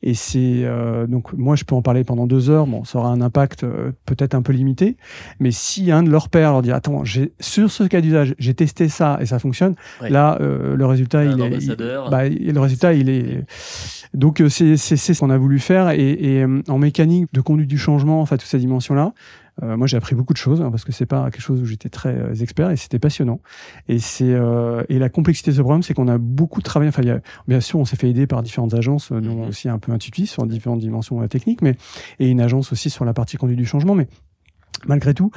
[0.00, 2.68] Et c'est euh, donc moi je peux en parler pendant deux heures.
[2.68, 4.96] Bon, ça aura un impact euh, peut-être un peu limité,
[5.40, 8.54] mais si un de leurs pairs leur dit attends, j'ai sur ce cas d'usage, j'ai
[8.54, 10.08] testé ça et ça fonctionne, Ouais.
[10.08, 11.76] là euh, le résultat il est il-
[12.12, 13.44] bah, le résultat il est
[14.14, 17.76] donc c'est c'est ce qu'on a voulu faire et, et en mécanique de conduite du
[17.78, 19.12] changement, enfin toutes ces dimensions là.
[19.62, 21.64] Euh, moi, j'ai appris beaucoup de choses hein, parce que c'est pas quelque chose où
[21.64, 23.40] j'étais très euh, expert et c'était passionnant.
[23.88, 26.88] Et c'est euh, et la complexité de ce programme, c'est qu'on a beaucoup travaillé.
[26.88, 29.48] Enfin, y a, bien sûr, on s'est fait aider par différentes agences, euh, dont Mhm.
[29.48, 31.76] aussi un peu intuitif sur différentes dimensions techniques, mais
[32.18, 33.94] et une agence aussi sur la partie conduite du changement.
[33.94, 34.06] Mais
[34.86, 35.32] malgré tout,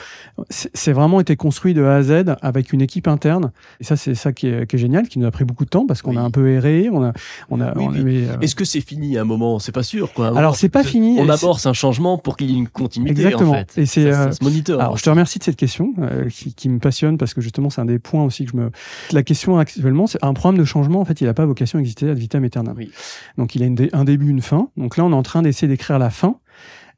[0.49, 3.51] c'est vraiment été construit de A à Z avec une équipe interne.
[3.79, 5.69] Et ça, c'est ça qui est, qui est génial, qui nous a pris beaucoup de
[5.69, 6.17] temps parce qu'on Oui.
[6.17, 7.13] a un peu erré, on a,
[7.49, 7.87] on a, Oui,
[8.27, 9.57] euh, Est-ce que c'est fini à un moment?
[9.57, 10.37] C'est pas sûr, quoi.
[10.37, 11.17] Alors c'est pas fini.
[11.19, 13.11] On amorce un changement pour qu'il y ait une continuité.
[13.23, 13.51] Exactement.
[13.51, 13.77] En fait.
[13.77, 14.79] Et c'est, euh, monitore.
[14.79, 17.69] Alors, je te remercie de cette question euh, qui, qui me passionne parce que justement,
[17.71, 18.69] c'est un des points aussi que je me.
[19.11, 21.01] La question actuellement, c'est un programme de changement.
[21.01, 22.75] En fait, il n'a pas vocation à exister ad vitam aeternam.
[22.77, 22.91] Oui.
[23.39, 24.69] Donc, il a une dé- un début, une fin.
[24.77, 26.35] Donc là, on est en train d'essayer d'écrire la fin,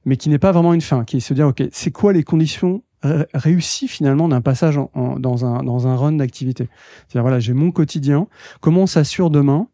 [0.05, 2.23] mais qui n'est pas vraiment une fin, qui est se dire, ok, c'est quoi les
[2.23, 6.67] conditions ré- réussies finalement d'un passage en- en- dans un dans un run d'activité?
[7.07, 8.27] C'est-à-dire voilà, j'ai mon quotidien.
[8.61, 9.67] Comment on s'assure demain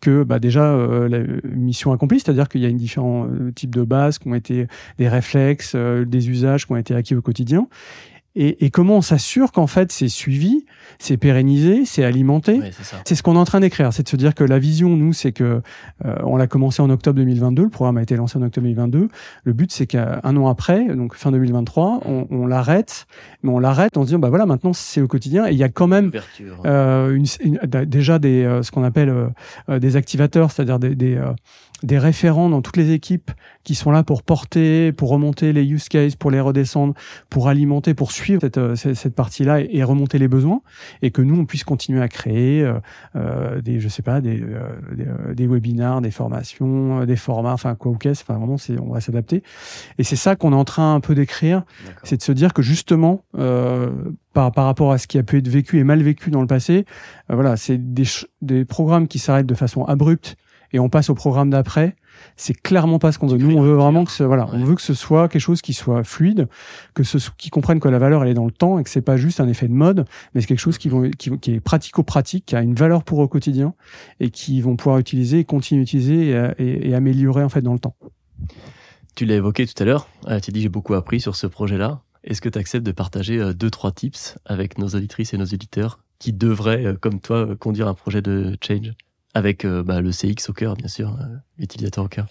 [0.00, 3.74] que bah déjà euh, la mission accomplie, c'est-à-dire qu'il y a une différents euh, types
[3.74, 4.66] de bases qui ont été
[4.98, 7.68] des réflexes, euh, des usages qui ont été acquis au quotidien?
[8.36, 10.64] Et, et comment on s'assure qu'en fait c'est suivi,
[10.98, 12.58] c'est pérennisé, c'est alimenté.
[12.58, 12.70] Ouais,
[13.04, 15.12] c'est ce qu'on est en train d'écrire, c'est de se dire que la vision, nous,
[15.12, 15.62] c'est que
[16.04, 19.08] euh, on l'a commencé en octobre 2022, le programme a été lancé en octobre 2022.
[19.44, 23.06] Le but, c'est qu'un an après, donc fin 2023, on, on l'arrête,
[23.42, 25.46] mais on l'arrête en se disant, bah voilà, maintenant c'est au quotidien.
[25.46, 26.10] Et il y a quand même
[26.66, 29.26] euh, une, déjà des, euh, ce qu'on appelle euh,
[29.68, 31.32] euh, des activateurs, c'est-à-dire des, des, euh,
[31.84, 33.30] des référents dans toutes les équipes
[33.62, 36.94] qui sont là pour porter, pour remonter les use cases, pour les redescendre,
[37.30, 40.62] pour alimenter, pour suivre cette, euh, cette, partie-là et, remonter les besoins.
[41.02, 42.80] Et que nous on puisse continuer à créer euh,
[43.16, 47.52] euh, des je sais pas des euh, des, euh, des webinars, des formations, des formats,
[47.52, 49.42] enfin quoi ou qu'est-ce, enfin vraiment c'est on va s'adapter.
[49.98, 51.64] Et c'est ça qu'on est en train un peu d'écrire,
[52.02, 53.90] c'est de se dire que justement euh,
[54.32, 56.46] par, par rapport à ce qui a pu être vécu et mal vécu dans le
[56.46, 56.84] passé,
[57.30, 58.04] euh, voilà, c'est des,
[58.42, 60.36] des programmes qui s'arrêtent de façon abrupte
[60.74, 61.96] et on passe au programme d'après.
[62.36, 63.38] C'est clairement pas ce qu'on veut.
[63.38, 65.72] Nous, on veut vraiment que ce, voilà, on veut que ce soit quelque chose qui
[65.72, 66.48] soit fluide,
[66.94, 69.00] que ce, qui comprenne que la valeur elle est dans le temps et que c'est
[69.02, 71.60] pas juste un effet de mode, mais c'est quelque chose qui, vont, qui, qui est
[71.60, 73.74] pratico-pratique, qui a une valeur pour au quotidien
[74.20, 77.62] et qui vont pouvoir utiliser et continuer à utiliser et, et- et améliorer en fait
[77.62, 77.96] dans le temps.
[79.14, 80.08] Tu l'as évoqué tout à l'heure.
[80.28, 82.00] euh, tu dis j'ai beaucoup appris sur ce projet-là.
[82.24, 85.44] Est-ce que tu acceptes de partager euh, deux trois tips avec nos auditrices et nos
[85.44, 88.92] auditeurs qui devraient, euh, comme toi, conduire un projet de change?
[89.34, 91.24] Avec euh, bah, le CX au cœur, bien sûr, euh,
[91.58, 92.26] l'utilisateur au cœur.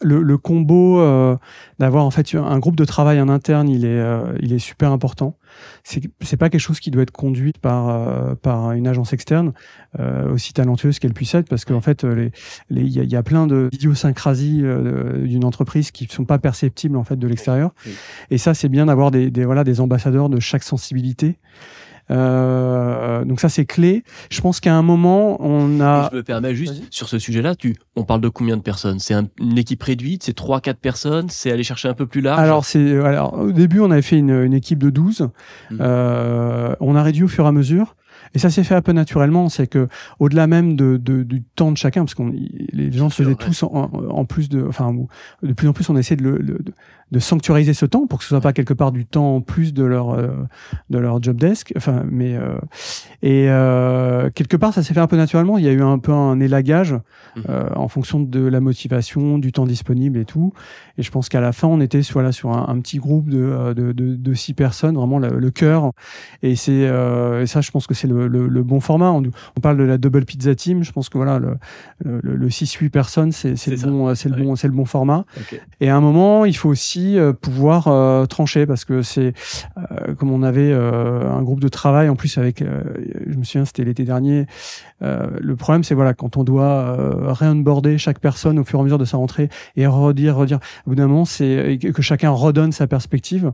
[0.00, 1.36] le, le combo euh,
[1.80, 4.92] d'avoir en fait un groupe de travail en interne, il est, euh, il est super
[4.92, 5.36] important.
[5.82, 9.52] C'est c'est pas quelque chose qui doit être conduit par euh, par une agence externe
[9.98, 12.30] euh, aussi talentueuse qu'elle puisse être, parce qu'en fait, les
[12.70, 16.38] les- il y, a, y a plein de idiosyncrasies euh, d'une entreprise qui sont pas
[16.38, 17.72] perceptibles en fait de l'extérieur.
[18.30, 21.38] Et ça, c'est bien d'avoir des, des voilà des ambassadeurs de chaque sensibilité.
[22.10, 24.02] Euh, donc ça c'est clé.
[24.30, 27.54] Je pense qu'à un moment on a Et je me permets juste, sur ce sujet-là,
[27.54, 28.98] tu, on parle de combien de personnes?
[28.98, 32.40] C'est un- une équipe réduite, c'est 3-4 personnes, c'est aller chercher un peu plus large?
[32.40, 35.28] Alors, c'est, alors, au début, on avait fait une, une équipe de 12.
[35.70, 35.78] Mhm.
[35.80, 37.96] Euh, on a réduit au fur et à mesure.
[38.34, 39.48] Et ça s'est fait un peu naturellement.
[39.48, 39.86] C'est que,
[40.18, 42.32] au-delà même de, de- du temps de chacun, parce qu'on,
[42.72, 44.94] les gens sûr, faisaient tous en, en plus de, enfin,
[45.42, 46.72] de plus en plus, on essaie de, le, le- de,
[47.10, 49.72] de sanctuariser ce temps pour que ce soit pas quelque part du temps en plus
[49.74, 50.28] de leur, euh,
[50.90, 51.72] de leur job desk.
[51.76, 52.58] Enfin, mais, euh,
[53.22, 55.58] et, euh, quelque part, ça s'est fait un peu naturellement.
[55.58, 56.92] Il y a eu un peu un élagage,
[57.36, 57.42] Mhm.
[57.48, 60.52] euh, en fonction de la motivation, du temps disponible et tout.
[60.98, 63.28] Et je pense qu'à la fin, on était sur, voilà, sur un, un petit groupe
[63.30, 65.92] de, euh, de, de, de six personnes, vraiment le, le cœur.
[66.42, 69.10] Et c'est euh, et ça, je pense que c'est le, le, le bon format.
[69.12, 69.22] On,
[69.56, 70.82] on parle de la double pizza team.
[70.82, 71.56] Je pense que voilà, le,
[72.04, 75.24] le, le 6-8 personnes, c'est c'est le bon, c'est le bon, c'est le bon format.
[75.80, 79.32] Et à un moment, il faut aussi euh, pouvoir euh, trancher parce que c'est
[79.78, 83.64] euh, comme on avait euh, un groupe de travail en plus avec, je me souviens,
[83.64, 84.46] c'était l'été dernier.
[85.00, 88.84] le problème, c'est voilà quand on doit euh, réonboarder chaque personne au fur et à
[88.84, 90.58] mesure de sa rentrée et redire, redire.
[90.86, 93.52] Au bout d'un moment, c'est que chacun redonne sa perspective.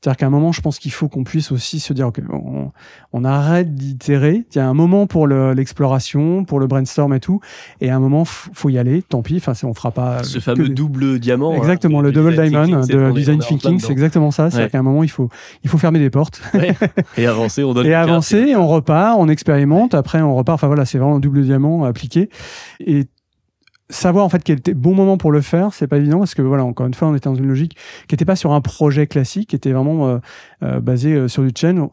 [0.00, 2.70] C'est-à-dire qu'à un moment, je pense qu'il faut qu'on puisse aussi se dire, ok, on,
[3.12, 4.44] on arrête d'itérer.
[4.54, 7.40] Il y a un moment pour le- l'exploration, pour le brainstorm et tout,
[7.80, 9.02] et à un moment, faut y aller.
[9.02, 9.36] Tant pis.
[9.36, 11.54] Enfin, on fera pas Ce fameux des- double diamant.
[11.54, 14.50] Exactement, le double diamond de design thinking, c'est exactement ça.
[14.50, 14.70] C'est-à-dire Ouais.
[14.70, 15.28] qu'à un moment, il faut,
[15.62, 16.40] il faut fermer des portes
[17.16, 18.54] Et avancer, on donne et avancer.
[18.56, 19.94] On repart, on expérimente.
[19.94, 20.54] Après, on repart.
[20.54, 22.30] Enfin voilà, c'est vraiment un double diamant appliqué.
[22.80, 23.04] Et
[23.88, 26.34] savoir en fait quel était le bon moment pour le faire, c'est pas évident parce
[26.34, 27.76] que voilà, encore une fois, on était dans une logique
[28.08, 30.18] qui n'était pas sur un projet classique, qui était vraiment euh,
[30.62, 31.76] euh, basé euh, sur du chain.
[31.78, 31.90] On,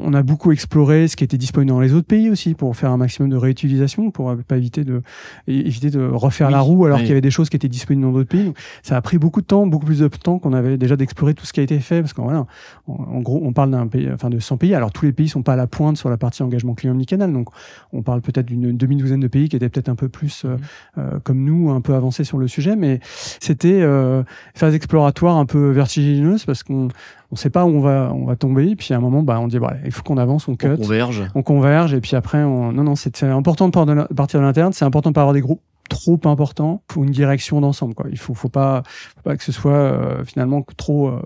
[0.00, 2.90] on a beaucoup exploré ce qui était disponible dans les autres pays aussi pour faire
[2.90, 5.02] un maximum de réutilisation, pour euh, pas éviter de
[5.48, 7.02] éviter de refaire Oui, la roue alors oui.
[7.02, 8.44] qu'il y avait des choses qui étaient disponibles dans d'autres pays.
[8.44, 11.34] Donc, ça a pris beaucoup de temps, beaucoup plus de temps qu'on avait déjà d'explorer
[11.34, 12.46] tout ce qui a été fait parce qu'en voilà,
[12.86, 14.74] en, en gros, on parle d'un pays, enfin de 100 pays.
[14.74, 17.32] Alors tous les pays sont pas à la pointe sur la partie engagement client omnicanal,
[17.32, 17.48] donc
[17.92, 20.56] on parle peut-être d'une demi-douzaine de pays qui étaient peut-être un peu plus euh,
[20.98, 23.00] euh, comme nous, un peu avancés sur le sujet, mais
[23.40, 24.22] c'était euh,
[24.54, 26.88] phase exploratoire un peu vertigineuse parce qu'on
[27.32, 28.74] on sait pas où on va on va tomber.
[28.76, 30.76] Puis à un moment, bah on dit voilà, il faut qu'on avance, on cut On
[30.76, 31.22] converge.
[31.34, 32.72] on converge et puis après on...
[32.72, 35.34] non non c'est important de par- de partir de l'interne c'est important de pas avoir
[35.34, 38.82] des groupes trop importants faut une direction d'ensemble quoi il faut faut pas
[39.16, 41.20] faut pas que ce soit euh, finalement trop euh,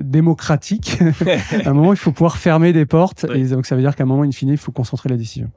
[0.00, 0.98] démocratique
[1.64, 4.04] à un moment il faut pouvoir fermer des portes et donc ça veut dire qu'à
[4.04, 5.50] un moment in fine il faut concentrer la décision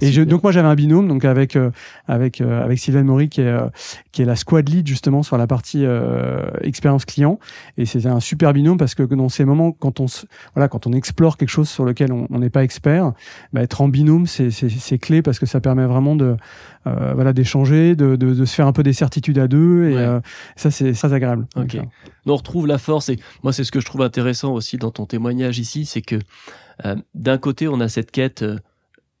[0.00, 1.70] et je, donc moi j'avais un binôme donc avec euh,
[2.08, 3.68] avec euh, avec Sylvain Maury qui est euh,
[4.12, 7.38] qui est la squad lead justement sur la partie euh, expérience client
[7.78, 10.86] et c'était un super binôme parce que dans ces moments quand on se, voilà quand
[10.86, 13.12] on explore quelque chose sur lequel on n'est pas expert
[13.52, 16.36] bah, être en binôme c'est c'est c'est clé parce que ça permet vraiment de
[16.86, 19.94] euh, voilà d'échanger de, de de se faire un peu des certitudes à deux et
[19.94, 19.96] Ouais.
[20.00, 20.20] euh,
[20.56, 21.76] ça c'est très agréable Ok.
[21.76, 21.88] Donc,
[22.26, 25.06] on retrouve la force et moi c'est ce que je trouve intéressant aussi dans ton
[25.06, 26.16] témoignage ici, c'est que
[26.84, 28.58] euh, d'un côté on a cette quête euh,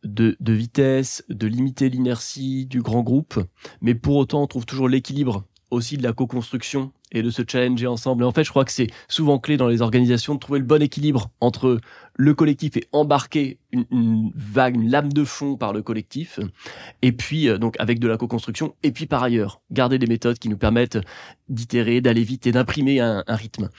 [0.04, 3.40] de, de vitesse, de limiter l'inertie du grand groupe,
[3.80, 7.86] mais pour autant on trouve toujours l'équilibre aussi de la co-construction et de se challenger
[7.86, 8.22] ensemble.
[8.22, 10.64] Et en fait, je crois que c'est souvent clé dans les organisations de trouver le
[10.64, 11.80] bon équilibre entre
[12.14, 16.40] le collectif et embarquer une, vague, une lame de fond par le collectif,
[17.02, 20.38] et puis euh, donc avec de la co-construction, et puis par ailleurs garder des méthodes
[20.38, 20.98] qui nous permettent
[21.48, 23.70] d'itérer, d'aller vite et d'imprimer un rythme.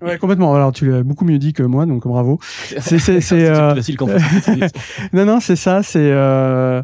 [0.00, 0.54] Ouais, complètement.
[0.54, 2.38] Alors, tu l'as beaucoup mieux dit que moi, donc bravo.
[2.42, 3.74] C'est, c'est, c'est, euh...
[3.74, 4.06] facile quand
[5.12, 5.82] non, non, c'est ça.
[5.82, 6.82] C'est, euh...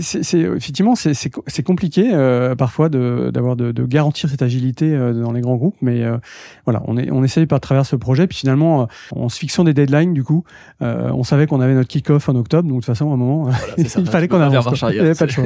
[0.00, 4.42] c'est, c'est effectivement, c'est, c'est, c'est compliqué euh, parfois de, d'avoir de, de, garantir cette
[4.42, 6.18] agilité euh, dans les grands groupes, mais euh,
[6.64, 8.26] voilà, on est, on essaye par travers ce projet.
[8.26, 10.44] Puis finalement, en se fixant des deadlines, du coup,
[10.80, 13.44] on savait qu'on avait notre kick-off en octobre, donc de toute façon, à un moment,
[13.44, 14.82] voilà, il fallait qu'on avance.
[14.90, 15.44] Il n'y avait pas de choix.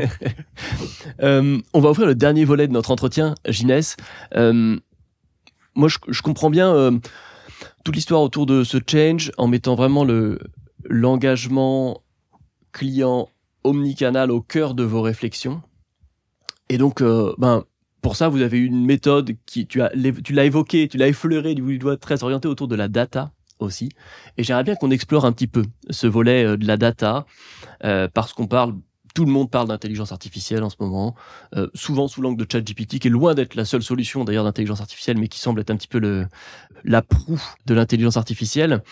[1.20, 3.96] on va ouvrir le dernier volet de notre entretien, Ginès
[5.76, 6.90] moi, je, comprends bien euh,
[7.84, 10.40] toute l'histoire autour de ce change en mettant vraiment le
[10.88, 12.02] l'engagement
[12.72, 13.28] client
[13.64, 15.62] omnicanal au cœur de vos réflexions.
[16.68, 17.64] Et donc, euh, ben,
[18.02, 19.90] pour ça, vous avez une méthode qui, tu as,
[20.24, 23.88] tu l'as évoqué, tu l'as effleuré du doigt très orienté autour de la data aussi.
[24.36, 27.26] Et j'aimerais bien qu'on explore un petit peu ce volet euh, de la data,
[27.80, 28.74] parce qu'on parle
[29.16, 31.14] tout le monde parle d'intelligence artificielle en ce moment,
[31.56, 34.82] euh, souvent sous l'angle de ChatGPT, qui est loin d'être la seule solution d'ailleurs d'intelligence
[34.82, 36.26] artificielle, mais qui semble être un petit peu le
[36.84, 38.82] la proue de l'intelligence artificielle.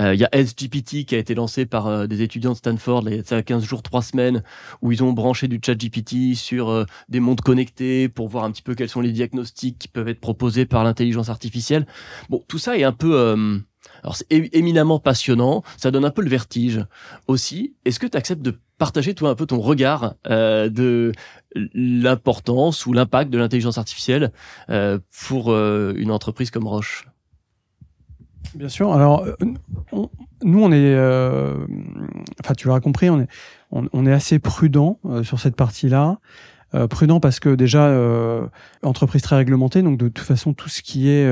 [0.00, 3.04] Euh, il y a SGPT qui a été lancé par euh, des étudiants de Stanford
[3.10, 4.42] il y a 15 jours, 3 semaines,
[4.80, 8.74] où ils ont branché du ChatGPT sur des mondes connectés pour voir un petit peu
[8.74, 11.86] quels sont les diagnostics qui peuvent être proposés par l'intelligence artificielle.
[12.30, 13.62] Bon, tout ça est un peu
[14.02, 16.84] alors c'est éminemment passionnant, ça donne un peu le vertige
[17.26, 17.74] aussi.
[17.84, 21.12] Est-ce que tu acceptes de partager toi un peu ton regard euh, de
[21.54, 24.32] l'importance ou l'impact de l'intelligence artificielle
[24.70, 27.08] euh, pour euh, une entreprise comme Roche
[28.54, 28.92] Bien sûr.
[28.92, 29.26] Alors
[30.44, 30.94] nous on est,
[32.40, 36.18] enfin tu l'auras compris, on est assez prudent sur cette partie-là.
[36.88, 37.90] prudent parce que déjà
[38.82, 41.28] entreprise très réglementée, donc de toute façon tout ce qui est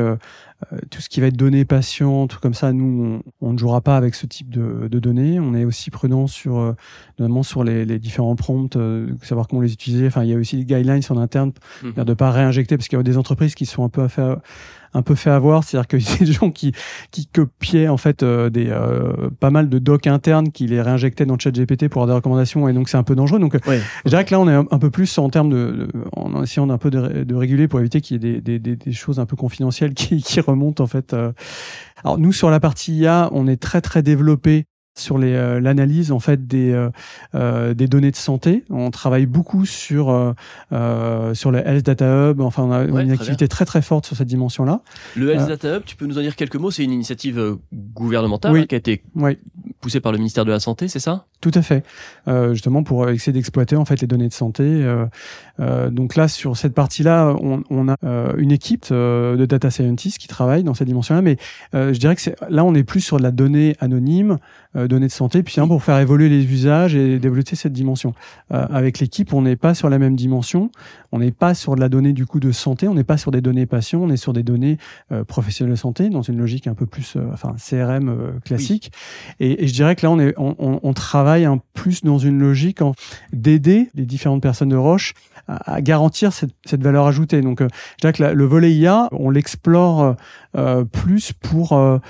[0.91, 3.97] tout ce qui va être données patients, tout comme ça, nous, on, ne jouera pas
[3.97, 5.41] avec ce type de, de, données.
[5.41, 6.73] On est aussi prudent sur, euh,
[7.19, 10.07] notamment sur les, les différents prompts, euh, savoir comment les utiliser.
[10.07, 11.53] Enfin, il y a aussi des guidelines en interne,
[11.83, 12.05] mmh.
[12.05, 14.39] de pas réinjecter, parce qu'il y a des entreprises qui sont un peu à faire
[14.95, 16.73] un peu fait avoir, c'est-à-dire que c'est des gens qui
[17.11, 21.27] qui copiaient en fait euh, des euh, pas mal de docs internes qui les réinjectaient
[21.27, 23.39] dans ChatGPT pour avoir des recommandations et donc c'est un peu dangereux.
[23.39, 26.67] Donc je dirais que là on est un, peu plus en termes de, en essayant
[26.67, 29.27] d'un peu de, de, réguler pour éviter qu'il y ait des, des, des, choses un
[29.27, 30.41] peu confidentielles qui, qui
[30.81, 31.13] en fait.
[31.13, 31.33] Euh.
[32.05, 36.20] Alors nous sur la partie IA, on est très très développé sur euh, l'analyse en
[36.20, 36.90] fait des, euh,
[37.34, 38.64] euh, des données de santé.
[38.68, 40.11] On travaille beaucoup sur
[40.72, 42.40] euh, sur le Health Data Hub.
[42.40, 44.82] Enfin, on a une activité très très forte sur cette dimension-là.
[45.16, 46.70] Le Health Data Hub, tu peux nous en dire quelques mots?
[46.70, 49.03] C'est une initiative gouvernementale hein, qui a été
[49.80, 51.26] poussée par le ministère de la Santé, c'est ça?
[51.40, 51.84] Tout à fait.
[52.53, 54.84] justement pour essayer d'exploiter en fait les données de santé.
[55.90, 57.97] donc là, sur cette partie-là, on, on a
[58.36, 61.22] une équipe de data scientists qui travaille dans cette dimension-là.
[61.22, 61.36] Mais
[61.72, 64.38] je dirais que là, on est plus sur de la donnée anonyme.
[64.75, 68.14] Euh, données de santé, puis hein, pour faire évoluer les usages et développer cette dimension.
[68.53, 70.70] Euh, avec l'équipe, on n'est pas sur la même dimension,
[71.12, 73.31] on n'est pas sur de la donnée du coup de santé, on n'est pas sur
[73.33, 74.79] des données patients, on est sur des données
[75.12, 78.93] euh, professionnelles de santé, dans une logique un peu plus, enfin CRM classique.
[79.41, 82.16] Et, et, je dirais que là, on, est, on, on, on travaille un plus dans
[82.16, 82.79] une logique
[83.35, 85.12] d'aider les différentes personnes de Roche
[85.49, 87.40] à, garantir cette, cette, valeur ajoutée.
[87.40, 87.66] Donc, je
[88.01, 90.16] dirais que le volet IA, on l'explore
[90.93, 92.01] plus pour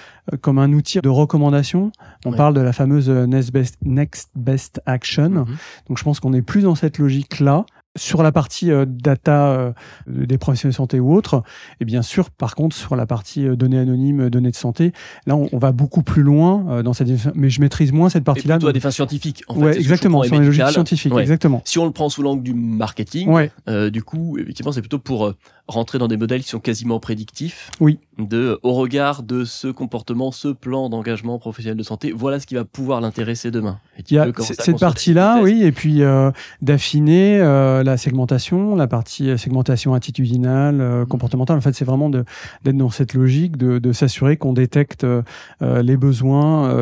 [0.41, 1.93] comme un outil de recommandation.
[2.25, 5.31] On parle de la fameuse next best, next best action.
[5.31, 5.57] Mhm.
[5.89, 7.65] Donc je pense qu'on est plus dans cette logique-là
[7.97, 9.73] sur la partie euh, data euh,
[10.07, 11.43] des professionnels de santé ou autres,
[11.81, 14.93] et bien sûr, par contre, sur la partie euh, données anonymes, données de santé,
[15.27, 18.57] là, on, va beaucoup plus loin dans cette mais je maîtrise moins cette partie-là.
[18.57, 19.43] Plutôt à des fins scientifiques.
[19.49, 21.63] En ouais, exactement, sur les logiques scientifiques, exactement.
[21.65, 23.51] Si on le prend sous l'angle du marketing, ouais.
[23.91, 25.35] du coup, effectivement, c'est plutôt pour
[25.69, 27.71] rentrer dans des modèles qui sont quasiment prédictifs.
[27.81, 27.99] Oui.
[28.19, 32.55] De, au regard de ce comportement, ce plan d'engagement professionnel de santé, voilà ce qui
[32.55, 33.79] va pouvoir l'intéresser demain.
[34.11, 39.31] Il y a cette partie-là, oui, et puis euh, d'affiner euh, la segmentation, la partie
[39.31, 41.07] euh, segmentation attitudinale, euh, mhm.
[41.07, 41.57] comportementale.
[41.57, 45.23] En fait, c'est vraiment d'être dans cette logique de, de s'assurer qu'on détecte euh,
[45.61, 46.73] les besoins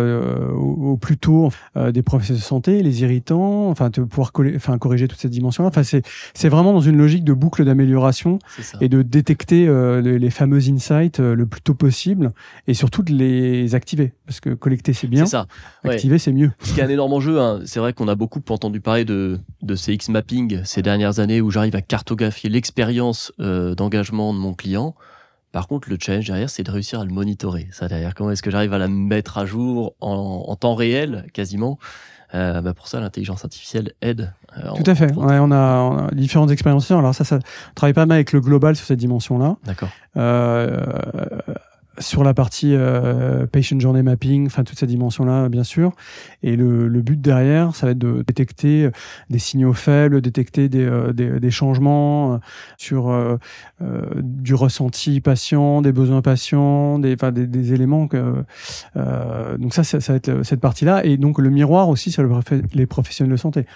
[0.53, 5.09] au, au, plus tôt des professionnels de santé, les irritants, enfin de pouvoir enfin corriger
[5.09, 5.69] toute cette dimension-là.
[5.69, 6.03] Enfin, c'est
[6.35, 8.39] c'est vraiment dans une logique de boucle d'amélioration
[8.81, 12.33] et de détecter euh, les, fameux insights euh, le plus tôt possible
[12.67, 15.47] et surtout de les activer parce que collecter c'est bien, ça.
[15.85, 16.51] activer c'est mieux.
[16.63, 17.61] Ce qui est un énorme enjeu, hein.
[17.65, 21.51] c'est vrai qu'on a beaucoup entendu parler de, de CX mapping ces dernières années où
[21.51, 24.95] j'arrive à cartographier l'expérience euh, d'engagement de mon client.
[25.53, 27.69] Par contre, le challenge derrière, c'est de réussir à le monitorer.
[27.73, 31.27] Ça derrière, comment est-ce que j'arrive à la mettre à jour en, en temps réel,
[31.33, 31.79] quasiment?
[32.35, 34.33] Euh, bah pour ça, l'intelligence artificielle aide.
[34.57, 35.13] Euh, Tout à fait.
[35.15, 36.91] Ouais, on, a, on, a, différentes expériences.
[36.91, 39.57] Alors ça, ça on travaille pas mal avec le global sur cette dimension-là.
[39.65, 39.89] D'accord.
[40.17, 40.81] Euh,
[42.01, 45.93] sur la partie euh, patient journey mapping, enfin toute cette dimension-là, bien sûr.
[46.43, 48.91] Et le, le, but derrière, ça va être de détecter
[49.29, 52.39] des signaux faibles, détecter des, euh, des, des changements euh,
[52.79, 53.37] sur euh,
[54.17, 58.09] du ressenti patient, des besoins patients, des, enfin, des, des éléments.
[58.09, 58.45] Que,
[59.59, 61.05] donc ça, ça, ça, va être cette partie-là.
[61.05, 62.23] Et donc le miroir aussi, c'est
[62.75, 63.67] les professionnels de santé.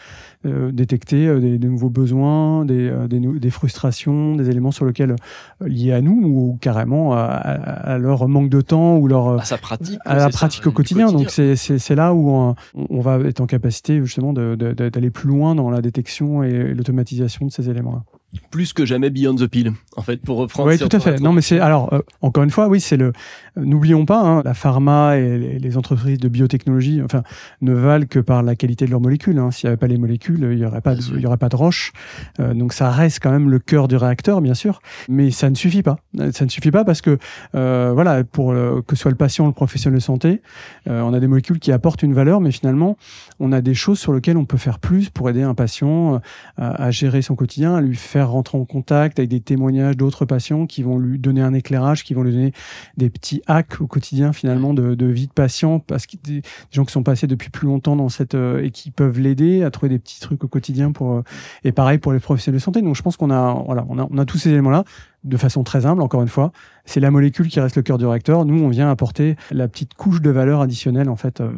[0.47, 5.17] Euh, détecter euh, des, nouveaux besoins, des, euh, des, des, frustrations, des éléments sur lesquels
[5.65, 9.99] liés à nous ou carrément à, leur manque de temps ou leur à sa pratique,
[10.05, 11.13] à la pratique au quotidien.
[11.13, 15.55] Donc c'est c'est là où on, on, va être en capacité justement d'aller plus loin
[15.55, 18.03] dans la détection et l'automatisation de ces éléments-là
[18.51, 20.69] plus que jamais Beyond the Pill, en fait, pour reprendre.
[20.69, 21.21] Oui, tout à fait.
[21.21, 23.13] Non, mais c'est alors euh, encore une fois, oui, c'est le.
[23.57, 27.23] N'oublions pas, hein, la pharma et les, entreprises de biotechnologie, enfin,
[27.61, 29.39] ne valent que par la qualité de leurs molécules.
[29.39, 29.51] Hein.
[29.53, 31.49] S'il n'y avait pas les molécules, il y aurait pas, de, il y aurait pas
[31.49, 31.93] de roche.
[32.41, 35.55] Euh, donc ça reste quand même le cœur du réacteur, bien sûr, mais ça ne
[35.55, 35.99] suffit pas.
[36.33, 37.19] Ça ne suffit pas parce que
[37.55, 40.43] euh, voilà, pour que ce soit le patient, ou le professionnel de santé,
[40.87, 42.97] on a des molécules qui apportent une valeur, mais finalement,
[43.39, 46.21] on a des choses sur lesquelles on peut faire plus pour aider un patient
[46.57, 50.25] à, à gérer son quotidien, à lui faire rentrer en contact avec des témoignages d'autres
[50.25, 52.53] patients qui vont lui donner un éclairage, qui vont lui donner
[52.97, 56.93] des petits hacks au quotidien finalement de, vie de patient, parce que des, gens qui
[56.93, 59.99] sont passés depuis plus longtemps dans cette euh, et qui peuvent l'aider à trouver des
[59.99, 61.23] petits trucs au quotidien pour euh,
[61.65, 62.83] et pareil pour les professionnels de santé.
[62.83, 64.85] Donc je pense qu'on a voilà on a, on a tous ces éléments là
[65.25, 66.53] de façon très humble, encore une fois.
[66.85, 68.45] C'est la molécule qui reste le cœur du réacteur.
[68.45, 71.51] Nous, on vient apporter la petite couche de valeur additionnelle, en fait, euh,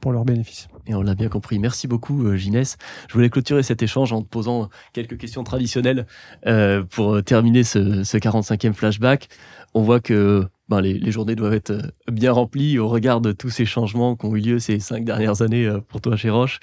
[0.00, 0.68] pour leurs bénéfices.
[0.86, 1.58] Et on l'a bien compris.
[1.60, 2.76] Merci beaucoup, euh, Ginès.
[3.08, 6.06] Je voulais clôturer cet échange en te posant quelques questions traditionnelles
[6.46, 9.28] euh, pour terminer ce, ce 45e flashback.
[9.74, 13.50] On voit que ben, les, les, journées doivent être bien remplies au regard de tous
[13.50, 16.58] ces changements qui ont eu lieu ces cinq dernières années pour toi chez Roche.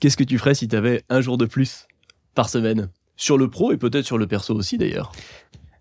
[0.00, 1.86] Qu'est-ce que tu ferais si tu avais un jour de plus
[2.34, 2.90] par semaine?
[3.18, 5.10] Sur le pro et peut-être sur le perso aussi d'ailleurs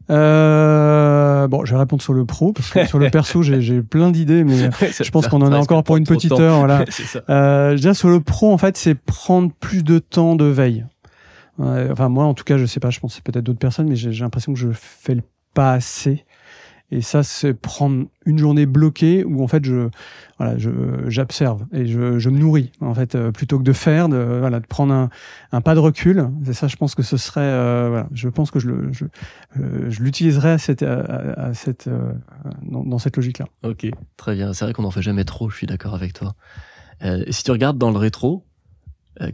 [0.09, 4.11] euh, bon, je vais répondre sur le pro parce que sur le perso, j'ai plein
[4.11, 6.59] d'idées, mais je pense qu'on en a encore pour une petite heure.
[6.59, 6.85] Voilà.
[7.29, 10.85] euh, déjà sur le pro, en fait, c'est prendre plus de temps de veille.
[11.59, 12.89] enfin, moi, en tout cas, je sais pas.
[12.89, 15.17] Je pense c'est peut-être d'autres personnes, mais j'ai l'impression que je fais
[15.53, 16.24] pas assez.
[16.91, 19.89] Et ça, c'est prendre une journée bloquée où en fait je
[20.37, 20.69] voilà, je
[21.07, 24.59] j'observe et je, je me nourris en fait euh, plutôt que de faire, de voilà,
[24.59, 25.09] de prendre un,
[25.51, 26.29] un pas de recul.
[26.43, 29.05] C'est ça, je pense que ce serait euh, voilà, je pense que je le je,
[29.59, 31.89] euh, je l'utiliserais à cette à, cette
[32.61, 33.45] dans, dans, cette logique là.
[33.63, 34.53] Ok, très bien.
[34.53, 35.49] C'est vrai qu'on n'en fait jamais trop.
[35.49, 36.35] Je suis d'accord avec toi.
[37.29, 38.45] si tu regardes dans le rétro,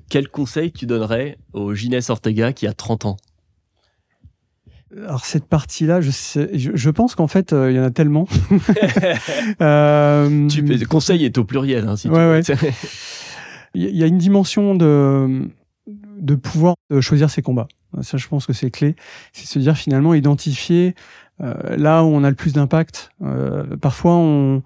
[0.10, 3.18] quel conseil tu donnerais au Ginès Ortega qui a 30 ans?
[4.98, 8.28] Alors cette partie-là, je, sais, je, pense qu'en fait, euh, il y en a tellement.
[9.62, 10.48] euh...
[10.48, 12.74] tu, le conseil est au pluriel, hein, si ouais, tu ouais.
[13.74, 15.48] Il y a une dimension de,
[15.88, 17.70] de pouvoir de choisir ses combats.
[18.02, 18.96] Ça, je pense que c'est clé.
[19.32, 20.94] C'est se dire finalement identifier
[21.42, 23.12] euh, là où on a le plus d'impact.
[23.24, 24.62] Euh, parfois, on,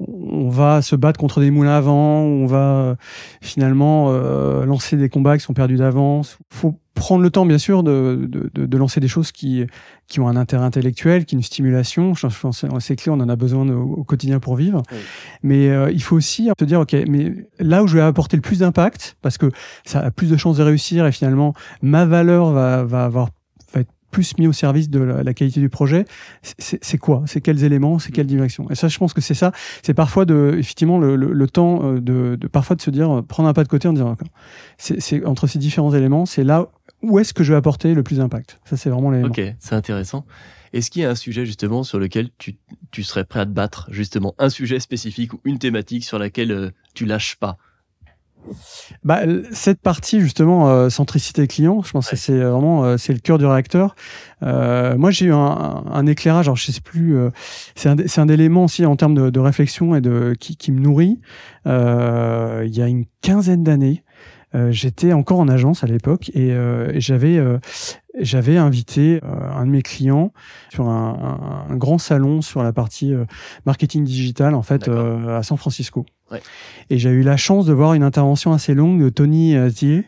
[0.00, 2.94] on va se battre contre des moulins à vent, on va euh,
[3.40, 6.38] finalement euh, lancer des combats qui sont perdus d'avance.
[6.50, 9.64] Faut prendre le temps, bien sûr, de, de, de, lancer des choses qui,
[10.06, 12.14] qui ont un intérêt intellectuel, qui ont une stimulation.
[12.14, 14.82] Je pense c'est clé, on en a besoin au, quotidien pour vivre.
[15.42, 18.42] Mais euh, il faut aussi se dire, ok, mais là où je vais apporter le
[18.42, 19.50] plus d'impact, parce que
[19.84, 23.30] ça a plus de chances de réussir et finalement ma valeur va, va avoir
[24.14, 26.04] plus mis au service de la, qualité du projet,
[26.58, 27.24] c'est quoi?
[27.26, 27.98] C'est quels éléments?
[27.98, 28.70] C'est quelle direction?
[28.70, 29.50] Et ça, je pense que c'est ça.
[29.82, 33.22] C'est parfois de, effectivement, le, le, temps euh, de, de, parfois de se dire, euh,
[33.22, 34.16] prendre un pas de côté en disant,
[34.78, 36.68] c'est entre ces différents éléments, c'est là
[37.02, 38.60] où est-ce que je vais apporter le plus d'impact.
[38.64, 39.30] Ça, c'est vraiment l'élément.
[39.30, 40.24] Ok, c'est intéressant.
[40.72, 42.54] Est-ce qu'il y a un sujet justement sur lequel tu,
[42.92, 46.52] tu serais prêt à te battre, justement, un sujet spécifique ou une thématique sur laquelle
[46.52, 47.58] euh, tu lâches pas?
[49.04, 49.20] Bah,
[49.52, 53.38] cette partie justement euh, centricité client, je pense que c'est vraiment euh, c'est le cœur
[53.38, 53.94] du réacteur.
[54.42, 57.30] Euh, moi, j'ai eu un, un, éclairage, alors je sais plus, euh,
[57.74, 60.80] c'est un, un élément aussi en termes de, de, réflexion et de qui, qui me
[60.80, 61.20] nourrit.
[61.66, 64.04] il y a une quinzaine d'années,
[64.70, 66.54] j'étais encore en agence à l'époque et,
[66.96, 67.40] j'avais
[68.18, 70.32] j'avais invité un de mes clients
[70.70, 73.12] sur un, un, grand salon sur la partie
[73.66, 76.06] marketing digital en fait à San Francisco.
[76.90, 80.04] Et j'ai eu la chance de voir une intervention assez longue de Tony Azier,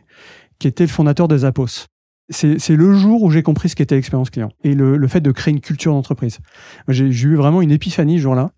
[0.59, 1.87] qui était le fondateur de Zappos.
[2.29, 5.31] C'est le jour où j'ai compris ce qu'était l'expérience client et le, le, fait de
[5.31, 6.41] créer une culture d'entreprise.
[6.89, 8.51] J'ai eu vraiment une épiphanie ce jour-là.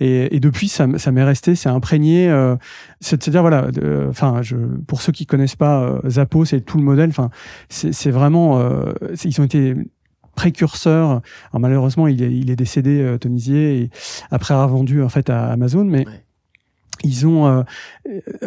[0.00, 2.28] Et, et, depuis, ça, ça m'est resté, c'est imprégné.
[2.28, 2.56] Euh,
[3.00, 3.68] C'est-à-dire, voilà,
[4.08, 4.40] enfin,
[4.86, 7.30] pour ceux qui connaissent pas euh, Zappos et tout le modèle, enfin,
[7.68, 8.92] c'est vraiment, euh,
[9.24, 9.74] ils ont été
[10.34, 11.20] précurseurs.
[11.50, 13.90] Alors, malheureusement, il est, il est décédé, euh, Tonisier, et
[14.30, 16.06] après avoir vendu en fait à Amazon, mais
[17.04, 17.62] ils ont, euh,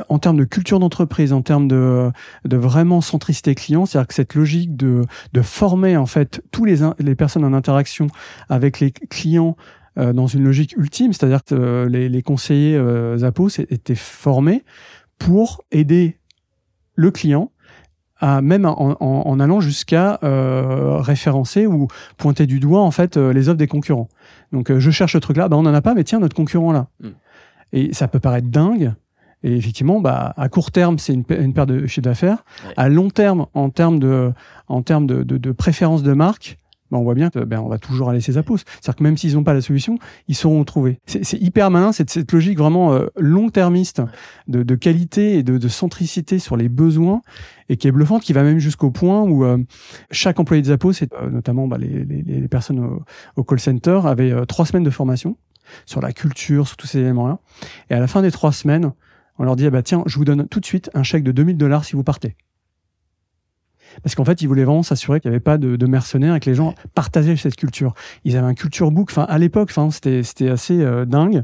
[0.10, 2.12] en termes de culture d'entreprise, en termes de,
[2.46, 6.78] de vraiment centricité client, c'est-à-dire que cette logique de, de former en fait tous les,
[7.00, 8.08] les personnes en interaction
[8.50, 9.56] avec les clients
[9.98, 14.64] euh, dans une logique ultime, c'est-à-dire que euh, les, les, conseillers euh, Zappos étaient formés
[15.18, 16.18] pour aider
[16.96, 17.52] le client
[18.20, 21.88] à même en, en, en allant jusqu'à euh, référencer ou
[22.18, 24.10] pointer du doigt en fait les offres des concurrents.
[24.52, 26.88] Donc je cherche ce truc-là, bah, on n'en a pas, mais tiens notre concurrent là.
[27.00, 27.08] Mm.
[27.74, 28.94] Et ça peut paraître dingue,
[29.44, 32.44] et effectivement, bah, à court terme, c'est une, une paire de chiffre d'affaires.
[32.66, 32.74] Ouais.
[32.78, 34.34] À long terme, en termes de,
[34.68, 36.58] en termes de, de, de préférence de marque,
[36.92, 38.58] bah, on voit bien que ben, on va toujours aller ses apos.
[38.58, 41.00] C'est-à-dire que même s'ils n'ont pas la solution, ils sauront trouver.
[41.06, 44.02] C'est hyper malin, cette, cette logique vraiment euh, long-termiste
[44.48, 47.22] de, de, qualité et de, de, centricité sur les besoins
[47.70, 49.58] et qui est bluffante, qui va même jusqu'au point où euh,
[50.12, 53.04] chaque employé de Zappos, euh, notamment bah, les, les, les, personnes au,
[53.38, 55.38] au, call center, avaient euh, trois semaines de formation
[55.86, 57.40] sur la culture, sur tous ces éléments-là.
[57.90, 58.92] Et à la fin des trois semaines,
[59.40, 61.32] on leur dit, ah bah, tiens, je vous donne tout de suite un chèque de
[61.32, 62.36] 2000 dollars si vous partez
[64.04, 66.40] parce qu'en fait, ils voulaient vraiment s'assurer qu'il n'y avait pas de, de, mercenaires et
[66.40, 67.94] que les gens partageaient cette culture.
[68.26, 69.10] Ils avaient un culture book.
[69.12, 71.44] Enfin, à l'époque, enfin, c'était c'était assez euh, dingue.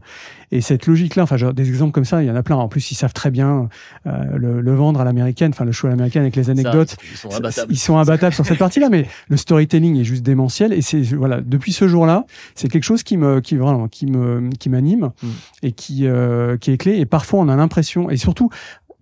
[0.52, 2.56] Et cette logique-là, enfin, genre, des exemples comme ça, il y en a plein.
[2.56, 3.68] En plus, ils savent très bien
[4.06, 6.92] euh, le, le, vendre à l'américaine, enfin, le show à l'américaine avec les anecdotes.
[6.92, 7.74] Ça, ils sont abattables.
[7.74, 10.72] Ils sont abattables sur cette partie-là, mais le storytelling est juste démentiel.
[10.72, 12.26] Et c'est voilà, depuis ce jour-là,
[12.56, 15.28] c'est quelque chose qui me qui vraiment qui me qui m'anime mm.
[15.64, 16.98] et qui euh, qui est clé.
[16.98, 18.50] Et parfois, on a l'impression, et surtout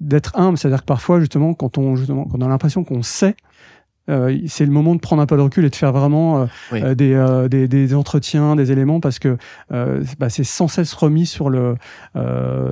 [0.01, 3.35] d'être humble, c'est-à-dire que parfois justement quand on justement quand on a l'impression qu'on sait
[4.09, 6.45] euh, c'est le moment de prendre un peu de recul et de faire vraiment euh,
[6.71, 6.81] oui.
[6.83, 9.37] euh, des, euh, des, des, entretiens, des éléments, parce que
[9.71, 11.75] euh, bah, c'est sans cesse remis sur le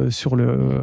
[0.09, 0.81] sur le.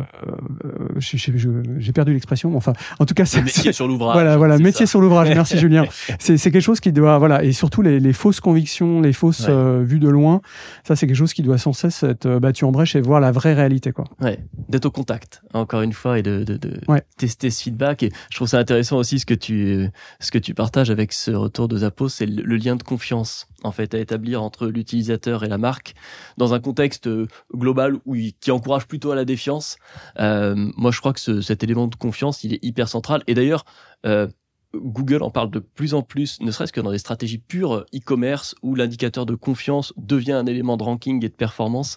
[0.98, 4.14] J'ai perdu l'expression, enfin, en tout cas, c'est métier sur l'ouvrage.
[4.14, 4.90] Voilà, voilà, métier ça.
[4.90, 5.28] sur l'ouvrage.
[5.28, 5.84] Merci Julien.
[6.18, 9.84] C'est quelque chose qui doit, voilà, et surtout les, les fausses convictions, les fausses ouais.
[9.84, 10.40] vues de loin,
[10.86, 13.30] ça c'est quelque chose qui doit sans cesse être battu en brèche et voir la
[13.32, 14.05] vraie réalité, quoi.
[14.20, 14.38] Ouais,
[14.68, 17.03] d'être au contact, encore une fois, et de, de, de ouais.
[17.16, 18.03] tester ce feedback.
[18.03, 19.88] Et je trouve ça intéressant aussi ce que tu
[20.18, 23.72] ce que tu partages avec ce retour de Zappos, c'est le, lien de confiance en
[23.72, 25.95] fait à établir entre l'utilisateur et la marque
[26.36, 29.76] dans un contexte euh, global où il, qui encourage plutôt à la défiance.
[30.18, 33.22] Euh, moi, je crois que ce, cet élément de confiance, il est hyper central.
[33.26, 33.64] Et d'ailleurs,
[34.07, 34.26] euh,
[34.75, 38.55] Google en parle de plus en plus, ne serait-ce que dans des stratégies pures e-commerce
[38.62, 41.97] où l'indicateur de confiance devient un élément de ranking et de performance.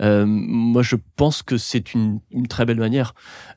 [0.00, 3.14] Euh, moi, je pense que c'est une, une, très belle manière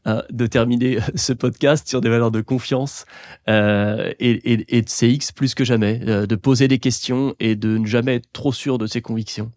[0.07, 3.05] euh, de terminer ce podcast sur des valeurs de confiance
[3.49, 7.55] euh, et, et, et, de CX plus que jamais, euh, de poser des questions et
[7.55, 9.51] de ne jamais être trop sûr de ses convictions.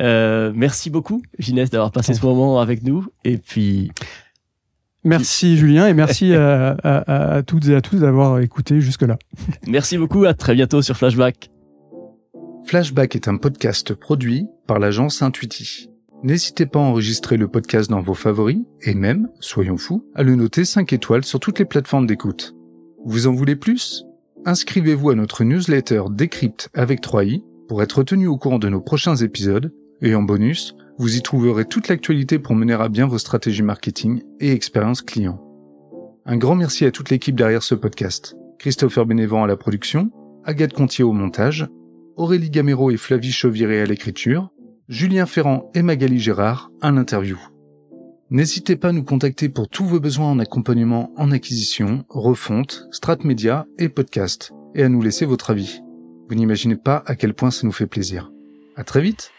[0.00, 3.06] Euh, merci beaucoup, Ginès, d'avoir passé ce moment avec nous.
[3.24, 3.90] Et puis...
[5.04, 9.18] Merci Julien et merci à, à, à, toutes et à tous d'avoir écouté jusque-là.
[9.66, 11.50] Merci beaucoup, à très bientôt sur Flashback.
[12.66, 15.90] Flashback est un podcast produit par l'agence Intuiti.
[16.22, 20.34] N'hésitez pas à enregistrer le podcast dans vos favoris et même, soyons fous, à le
[20.34, 22.54] noter 5 étoiles sur toutes les plateformes d'écoute.
[23.06, 24.04] Vous en voulez plus?
[24.44, 29.16] Inscrivez-vous à notre newsletter Décrypte avec 3i pour être tenu au courant de nos prochains
[29.16, 29.72] épisodes
[30.02, 34.22] et en bonus, vous y trouverez toute l'actualité pour mener à bien vos stratégies marketing
[34.38, 35.42] et expérience client.
[36.26, 38.36] Un grand merci à toute l'équipe derrière ce podcast.
[38.58, 40.10] Christopher Bénévent à la production,
[40.44, 41.66] Agathe Contier au montage,
[42.16, 44.50] Aurélie Gamero et Flavie Chauviré à l'écriture,
[44.88, 47.38] Julien Ferrand et Magali Gérard à l'interview.
[48.28, 53.16] N'hésitez pas à nous contacter pour tous vos besoins en accompagnement en acquisition, refonte, strat
[53.24, 55.80] média et podcast, et à nous laisser votre avis.
[56.28, 58.30] Vous n'imaginez pas à quel point ça nous fait plaisir.
[58.76, 59.32] À très vite!